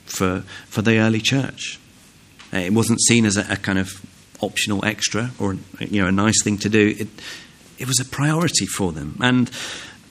for, 0.05 0.45
for 0.65 0.81
the 0.81 0.97
early 0.97 1.21
church. 1.21 1.79
It 2.51 2.73
wasn't 2.73 3.01
seen 3.01 3.23
as 3.23 3.37
a, 3.37 3.45
a 3.51 3.55
kind 3.55 3.77
of 3.77 4.03
optional 4.41 4.83
extra 4.83 5.29
or 5.37 5.57
you 5.79 6.01
know 6.01 6.07
a 6.07 6.11
nice 6.11 6.41
thing 6.41 6.57
to 6.57 6.69
do. 6.69 6.95
It, 6.97 7.07
it 7.77 7.87
was 7.87 7.99
a 7.99 8.05
priority 8.05 8.65
for 8.65 8.93
them, 8.93 9.19
and 9.21 9.51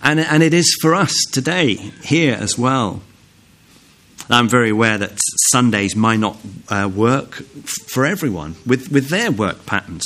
and 0.01 0.21
and 0.21 0.45
it 0.45 0.55
is 0.55 0.79
for 0.81 0.95
us 0.95 1.13
today 1.33 1.75
here 2.05 2.37
as 2.39 2.57
well. 2.57 3.03
I'm 4.31 4.49
very 4.49 4.71
aware 4.71 4.97
that 4.97 5.19
Sundays 5.51 5.97
might 5.97 6.21
not 6.21 6.37
uh, 6.69 6.89
work 6.95 7.35
for 7.89 8.07
everyone 8.07 8.55
with, 8.65 8.93
with 8.93 9.09
their 9.09 9.33
work 9.33 9.67
patterns. 9.67 10.05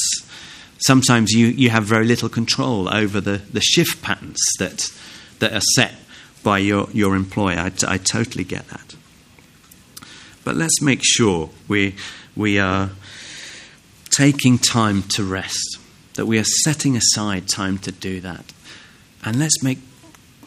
Sometimes 0.79 1.33
you, 1.33 1.49
you 1.49 1.69
have 1.69 1.85
very 1.85 2.07
little 2.07 2.31
control 2.31 2.89
over 2.89 3.21
the, 3.21 3.43
the 3.53 3.61
shift 3.61 4.03
patterns 4.03 4.39
that, 4.59 4.91
that 5.41 5.53
are 5.53 5.61
set 5.75 5.95
by 6.43 6.59
your, 6.59 6.89
your 6.93 7.15
employer. 7.17 7.59
I, 7.59 7.69
t- 7.69 7.87
I 7.87 7.99
totally 7.99 8.45
get 8.45 8.67
that. 8.69 8.95
But 10.43 10.57
let's 10.57 10.81
make 10.81 11.01
sure 11.03 11.51
we, 11.69 11.95
we 12.35 12.59
are 12.59 12.91
taking 14.11 14.59
time 14.59 15.03
to 15.03 15.25
rest, 15.25 15.79
that 16.15 16.27
we 16.27 16.39
are 16.39 16.45
setting 16.45 16.97
aside 16.97 17.47
time 17.47 17.77
to 17.79 17.93
do 17.93 18.21
that. 18.21 18.53
And 19.23 19.39
let's 19.39 19.63
make 19.63 19.81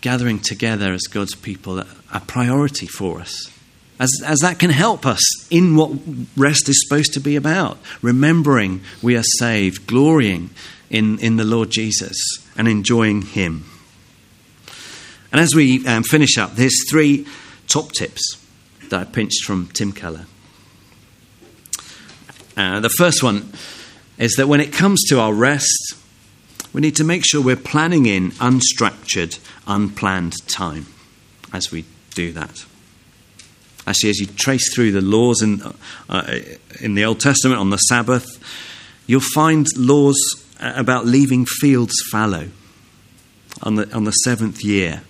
gathering 0.02 0.40
together 0.40 0.94
as 0.94 1.02
God's 1.04 1.36
people 1.36 1.80
a, 1.80 1.88
a 2.12 2.20
priority 2.22 2.88
for 2.88 3.20
us 3.20 3.52
as, 4.00 4.12
as 4.26 4.40
that 4.40 4.60
can 4.60 4.70
help 4.70 5.06
us 5.06 5.22
in 5.50 5.76
what 5.76 5.92
rest 6.36 6.70
is 6.70 6.84
supposed 6.86 7.14
to 7.14 7.20
be 7.20 7.36
about. 7.36 7.78
Remembering 8.02 8.82
we 9.02 9.16
are 9.18 9.24
saved, 9.40 9.88
glorying 9.88 10.52
in, 10.90 11.20
in 11.20 11.38
the 11.38 11.44
Lord 11.44 11.70
Jesus, 11.70 12.18
and 12.58 12.68
enjoying 12.68 13.24
Him. 13.24 13.66
And 15.32 15.42
as 15.42 15.54
we 15.56 15.86
um, 15.88 16.04
finish 16.04 16.38
up, 16.38 16.56
there's 16.56 16.90
three 16.90 17.28
top 17.68 17.92
tips 17.92 18.44
that 18.90 19.00
I 19.00 19.04
pinched 19.04 19.44
from 19.44 19.68
Tim 19.74 19.92
Keller. 19.92 20.26
Uh, 22.56 22.80
the 22.80 22.90
first 22.90 23.22
one 23.22 23.52
is 24.18 24.36
that 24.38 24.48
when 24.48 24.62
it 24.62 24.72
comes 24.72 25.04
to 25.10 25.20
our 25.20 25.34
rest, 25.34 25.96
we 26.74 26.82
need 26.82 26.96
to 26.96 27.04
make 27.04 27.24
sure 27.26 27.42
we're 27.42 27.56
planning 27.56 28.06
in 28.06 28.32
unstructured, 28.32 29.40
unplanned 29.68 30.36
time 30.48 30.88
as 31.52 31.72
we 31.72 31.86
do 32.16 32.32
that 32.32 32.66
actually, 33.88 34.10
as 34.10 34.20
you 34.20 34.28
trace 34.28 34.74
through 34.76 34.92
the 34.92 35.02
laws 35.02 35.42
in, 35.42 35.62
uh, 36.10 36.40
in 36.82 36.94
the 36.94 37.06
Old 37.06 37.20
Testament 37.20 37.60
on 37.60 37.70
the 37.70 37.78
Sabbath, 37.78 38.28
you'll 39.08 39.22
find 39.22 39.66
laws 39.78 40.18
about 40.60 41.06
leaving 41.06 41.46
fields 41.46 41.94
fallow 42.12 42.50
on 43.64 43.76
the, 43.76 43.92
on 43.96 44.04
the 44.04 44.12
seventh 44.12 44.64
year. 44.64 45.02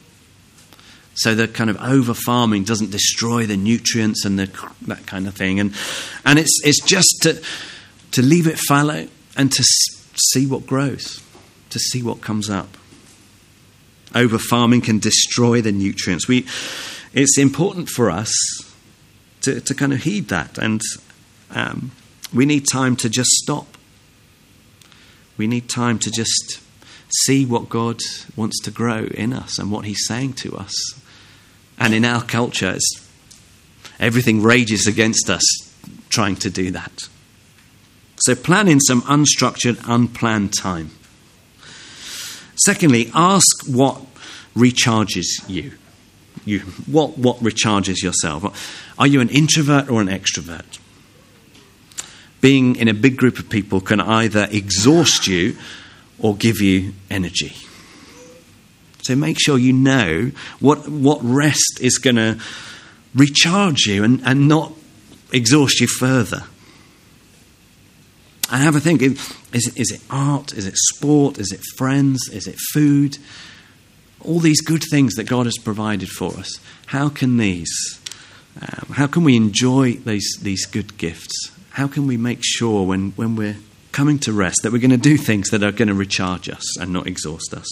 So 1.16 1.34
the 1.34 1.48
kind 1.48 1.72
of 1.72 1.82
over 1.82 2.14
farming 2.14 2.66
doesn't 2.66 2.92
destroy 2.92 3.48
the 3.48 3.58
nutrients 3.58 4.24
and 4.24 4.38
the, 4.38 4.72
that 4.84 5.08
kind 5.08 5.28
of 5.28 5.34
thing. 5.34 5.60
And, 5.60 5.74
and 6.24 6.38
it's, 6.38 6.62
it's 6.64 6.82
just 6.86 7.10
to, 7.24 7.42
to 8.12 8.22
leave 8.22 8.46
it 8.46 8.60
fallow 8.60 9.08
and 9.36 9.52
to 9.52 9.64
see 10.16 10.46
what 10.46 10.68
grows, 10.68 11.24
to 11.72 11.80
see 11.80 12.04
what 12.04 12.22
comes 12.22 12.50
up. 12.52 12.78
Over 14.14 14.38
farming 14.38 14.82
can 14.82 15.00
destroy 15.00 15.62
the 15.62 15.72
nutrients. 15.72 16.28
We, 16.28 16.46
it's 17.14 17.40
important 17.40 17.90
for 17.90 18.12
us 18.12 18.32
to, 19.48 19.62
to 19.62 19.74
kind 19.74 19.94
of 19.94 20.04
heed 20.04 20.28
that, 20.28 20.58
and 20.58 20.82
um, 21.52 21.92
we 22.34 22.46
need 22.46 22.68
time 22.68 22.98
to 22.98 23.10
just 23.10 23.30
stop. 23.30 23.78
We 25.38 25.48
need 25.48 25.70
time 25.70 26.00
to 26.00 26.12
just 26.12 26.62
see 27.24 27.46
what 27.46 27.70
God 27.70 28.02
wants 28.36 28.60
to 28.64 28.72
grow 28.72 29.06
in 29.06 29.32
us 29.32 29.58
and 29.58 29.72
what 29.72 29.86
He's 29.86 30.06
saying 30.06 30.34
to 30.34 30.58
us. 30.58 30.74
And 31.80 31.94
in 31.94 32.04
our 32.04 32.24
culture, 32.24 32.78
everything 34.02 34.44
rages 34.44 34.86
against 34.86 35.30
us 35.30 35.46
trying 36.10 36.36
to 36.38 36.50
do 36.50 36.72
that. 36.72 37.08
So 38.18 38.36
plan 38.36 38.68
in 38.68 38.82
some 38.82 39.04
unstructured, 39.04 39.80
unplanned 39.88 40.58
time. 40.58 40.92
Secondly, 42.66 43.12
ask 43.14 43.46
what 43.66 44.02
recharges 44.56 45.48
you. 45.48 45.74
You 46.48 46.60
what 46.86 47.18
what 47.18 47.38
recharges 47.40 48.02
yourself? 48.02 48.96
Are 48.98 49.08
you 49.08 49.20
an 49.22 49.30
introvert 49.30 49.90
or 49.90 50.02
an 50.02 50.08
extrovert? 50.08 50.80
Being 52.40 52.76
in 52.76 52.88
a 52.88 52.94
big 52.94 53.18
group 53.18 53.40
of 53.40 53.50
people 53.50 53.82
can 53.82 54.00
either 54.00 54.48
exhaust 54.50 55.28
you 55.28 55.58
or 56.20 56.36
give 56.36 56.62
you 56.62 56.94
energy. 57.10 57.56
So 59.02 59.16
make 59.16 59.38
sure 59.40 59.58
you 59.58 59.74
know 59.74 60.32
what, 60.60 60.90
what 60.90 61.20
rest 61.22 61.80
is 61.82 61.98
going 61.98 62.18
to 62.18 62.40
recharge 63.16 63.86
you 63.86 64.04
and, 64.04 64.22
and 64.26 64.48
not 64.48 64.74
exhaust 65.32 65.80
you 65.80 65.88
further. 65.88 66.44
And 68.52 68.62
have 68.62 68.76
a 68.76 68.80
think 68.80 69.02
is 69.02 69.74
is 69.76 69.92
it 69.92 70.02
art? 70.10 70.54
Is 70.54 70.68
it 70.68 70.76
sport? 70.78 71.38
Is 71.38 71.52
it 71.52 71.62
friends? 71.78 72.30
Is 72.32 72.48
it 72.48 72.58
food? 72.74 73.18
All 74.28 74.40
these 74.40 74.62
good 74.62 74.84
things 74.92 75.16
that 75.16 75.24
God 75.24 75.46
has 75.46 75.58
provided 75.58 76.10
for 76.10 76.34
us. 76.34 76.60
How 76.88 77.10
can 77.10 77.38
these, 77.38 78.00
um, 78.62 78.94
how 78.94 79.08
can 79.08 79.24
we 79.24 79.36
enjoy 79.36 79.94
these, 79.94 80.38
these 80.42 80.66
good 80.66 80.98
gifts? 80.98 81.52
How 81.72 81.88
can 81.88 82.08
we 82.08 82.18
make 82.18 82.40
sure 82.42 82.86
when, 82.86 83.12
when 83.12 83.36
we're 83.36 83.58
coming 83.92 84.20
to 84.20 84.34
rest 84.34 84.62
that 84.64 84.72
we're 84.72 84.80
going 84.80 84.92
to 84.92 84.98
do 84.98 85.18
things 85.18 85.50
that 85.50 85.64
are 85.64 85.72
going 85.72 85.88
to 85.88 85.94
recharge 85.94 86.50
us 86.50 86.78
and 86.78 86.92
not 86.92 87.08
exhaust 87.08 87.54
us? 87.54 87.68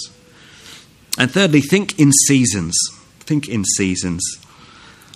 And 1.18 1.30
thirdly, 1.30 1.62
think 1.62 2.00
in 2.00 2.12
seasons. 2.12 2.76
Think 3.20 3.50
in 3.50 3.64
seasons. 3.66 4.24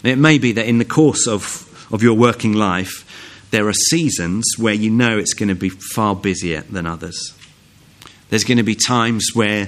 It 0.03 0.17
may 0.17 0.37
be 0.37 0.51
that 0.53 0.65
in 0.65 0.77
the 0.77 0.85
course 0.85 1.27
of, 1.27 1.87
of 1.91 2.03
your 2.03 2.15
working 2.15 2.53
life, 2.53 3.05
there 3.51 3.67
are 3.67 3.73
seasons 3.73 4.45
where 4.57 4.73
you 4.73 4.89
know 4.89 5.17
it's 5.17 5.33
going 5.33 5.49
to 5.49 5.55
be 5.55 5.69
far 5.69 6.15
busier 6.15 6.61
than 6.61 6.85
others. 6.85 7.33
There's 8.29 8.43
going 8.43 8.57
to 8.57 8.63
be 8.63 8.75
times 8.75 9.31
where 9.33 9.67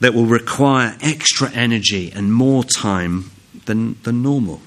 that 0.00 0.14
will 0.14 0.26
require 0.26 0.96
extra 1.00 1.50
energy 1.52 2.10
and 2.10 2.32
more 2.32 2.64
time 2.64 3.30
than, 3.66 3.96
than 4.02 4.22
normal. 4.22 4.60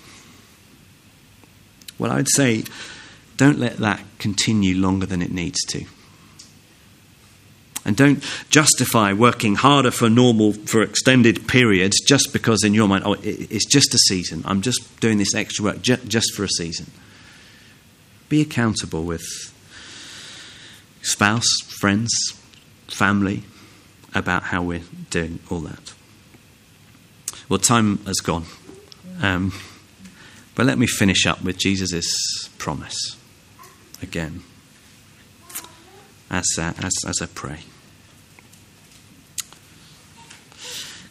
Well, 1.98 2.12
I 2.12 2.18
would 2.18 2.30
say 2.30 2.64
don't 3.38 3.60
let 3.60 3.78
that 3.78 4.04
continue 4.20 4.76
longer 4.76 5.06
than 5.06 5.22
it 5.22 5.32
needs 5.32 5.60
to. 5.70 5.86
And 7.86 7.98
don't 7.98 8.24
justify 8.50 9.12
working 9.12 9.56
harder 9.56 9.92
for 9.92 10.10
normal, 10.10 10.54
for 10.54 10.82
extended 10.82 11.48
periods 11.48 12.00
just 12.08 12.32
because 12.32 12.64
in 12.64 12.74
your 12.74 12.88
mind, 12.88 13.04
oh, 13.06 13.18
it's 13.22 13.66
just 13.66 13.94
a 13.94 13.98
season. 13.98 14.42
I'm 14.46 14.62
just 14.62 15.00
doing 15.02 15.18
this 15.18 15.36
extra 15.36 15.66
work 15.66 15.82
just 15.82 16.34
for 16.34 16.46
a 16.46 16.50
season. 16.50 16.92
Be 18.30 18.40
accountable 18.40 19.04
with 19.04 19.26
spouse, 21.02 21.60
friends, 21.80 22.14
family 22.88 23.44
about 24.16 24.44
how 24.44 24.62
we're 24.62 24.84
doing 25.10 25.40
all 25.50 25.60
that. 25.62 25.94
Well, 27.50 27.60
time 27.60 27.98
has 28.06 28.20
gone. 28.20 28.46
Um, 29.22 29.54
but 30.56 30.66
let 30.66 30.78
me 30.78 30.88
finish 30.88 31.26
up 31.26 31.44
with 31.44 31.58
Jesus' 31.58 32.50
promise 32.58 33.18
again 34.02 34.44
as, 36.30 36.46
uh, 36.58 36.74
as, 36.80 36.94
as 37.08 37.22
I 37.22 37.28
pray. 37.28 37.60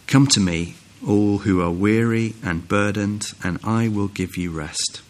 Come 0.06 0.26
to 0.28 0.40
me, 0.40 0.74
all 1.06 1.38
who 1.38 1.62
are 1.62 1.70
weary 1.70 2.34
and 2.44 2.68
burdened, 2.68 3.26
and 3.42 3.58
I 3.64 3.88
will 3.88 4.08
give 4.08 4.36
you 4.36 4.50
rest. 4.50 5.00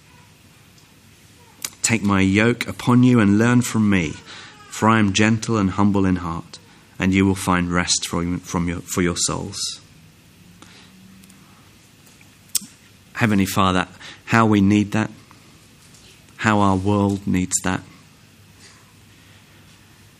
Take 1.82 2.02
my 2.02 2.20
yoke 2.20 2.68
upon 2.68 3.02
you 3.02 3.18
and 3.18 3.38
learn 3.38 3.62
from 3.62 3.90
me, 3.90 4.10
for 4.68 4.88
I 4.88 4.98
am 4.98 5.12
gentle 5.12 5.56
and 5.56 5.70
humble 5.70 6.06
in 6.06 6.16
heart, 6.16 6.58
and 7.02 7.12
you 7.12 7.26
will 7.26 7.34
find 7.34 7.68
rest 7.68 8.06
from, 8.06 8.38
from 8.38 8.68
your, 8.68 8.78
for 8.78 9.02
your 9.02 9.16
souls. 9.16 9.80
Heavenly 13.14 13.44
Father, 13.44 13.88
how 14.26 14.46
we 14.46 14.60
need 14.60 14.92
that, 14.92 15.10
how 16.36 16.60
our 16.60 16.76
world 16.76 17.26
needs 17.26 17.56
that. 17.64 17.80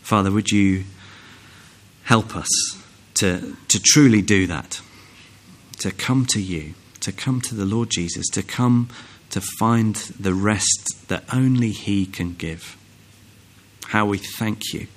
Father, 0.01 0.29
would 0.29 0.49
you 0.49 0.83
help 2.03 2.35
us 2.35 2.49
to, 3.13 3.55
to 3.69 3.79
truly 3.81 4.21
do 4.21 4.45
that? 4.47 4.81
To 5.79 5.91
come 5.91 6.25
to 6.31 6.41
you, 6.41 6.73
to 6.99 7.13
come 7.13 7.39
to 7.39 7.55
the 7.55 7.63
Lord 7.63 7.91
Jesus, 7.91 8.27
to 8.31 8.43
come 8.43 8.89
to 9.29 9.39
find 9.57 9.95
the 9.95 10.33
rest 10.33 11.07
that 11.07 11.23
only 11.33 11.71
He 11.71 12.05
can 12.05 12.33
give. 12.33 12.75
How 13.85 14.05
we 14.05 14.17
thank 14.17 14.73
you 14.73 14.87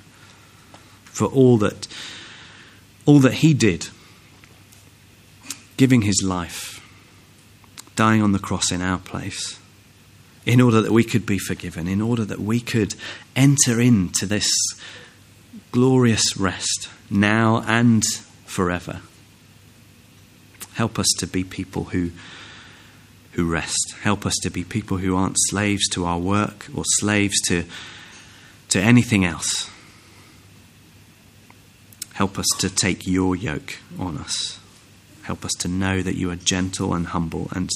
for 1.16 1.26
all 1.26 1.56
that, 1.58 1.88
all 3.06 3.20
that 3.20 3.34
He 3.34 3.54
did, 3.54 3.88
giving 5.76 6.02
His 6.02 6.22
life, 6.22 6.80
dying 7.94 8.20
on 8.20 8.32
the 8.32 8.38
cross 8.38 8.70
in 8.70 8.82
our 8.82 8.98
place 8.98 9.58
in 10.44 10.60
order 10.60 10.80
that 10.80 10.92
we 10.92 11.02
could 11.02 11.26
be 11.26 11.38
forgiven, 11.38 11.88
in 11.88 12.00
order 12.00 12.24
that 12.24 12.38
we 12.38 12.60
could 12.60 12.94
enter 13.34 13.80
into 13.80 14.26
this 14.26 14.48
glorious 15.72 16.36
rest 16.36 16.88
now 17.10 17.64
and 17.66 18.04
forever. 18.44 19.00
Help 20.74 20.98
us 20.98 21.08
to 21.18 21.26
be 21.26 21.42
people 21.42 21.84
who, 21.84 22.10
who 23.32 23.50
rest. 23.50 23.94
Help 24.02 24.26
us 24.26 24.34
to 24.42 24.50
be 24.50 24.62
people 24.62 24.98
who 24.98 25.16
aren't 25.16 25.36
slaves 25.48 25.88
to 25.88 26.04
our 26.04 26.18
work 26.18 26.66
or 26.74 26.84
slaves 26.84 27.40
to, 27.48 27.64
to 28.68 28.80
anything 28.80 29.24
else. 29.24 29.70
Help 32.16 32.38
us 32.38 32.46
to 32.56 32.70
take 32.70 33.06
your 33.06 33.36
yoke 33.36 33.76
on 33.98 34.16
us. 34.16 34.58
Help 35.24 35.44
us 35.44 35.52
to 35.58 35.68
know 35.68 36.00
that 36.00 36.16
you 36.16 36.30
are 36.30 36.36
gentle 36.36 36.94
and 36.94 37.08
humble 37.08 37.48
and 37.52 37.68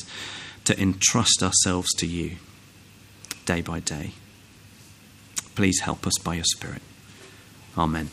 to 0.64 0.80
entrust 0.80 1.42
ourselves 1.42 1.92
to 1.98 2.06
you 2.06 2.36
day 3.44 3.60
by 3.60 3.80
day. 3.80 4.12
Please 5.54 5.80
help 5.80 6.06
us 6.06 6.14
by 6.24 6.36
your 6.36 6.44
Spirit. 6.44 6.80
Amen. 7.76 8.08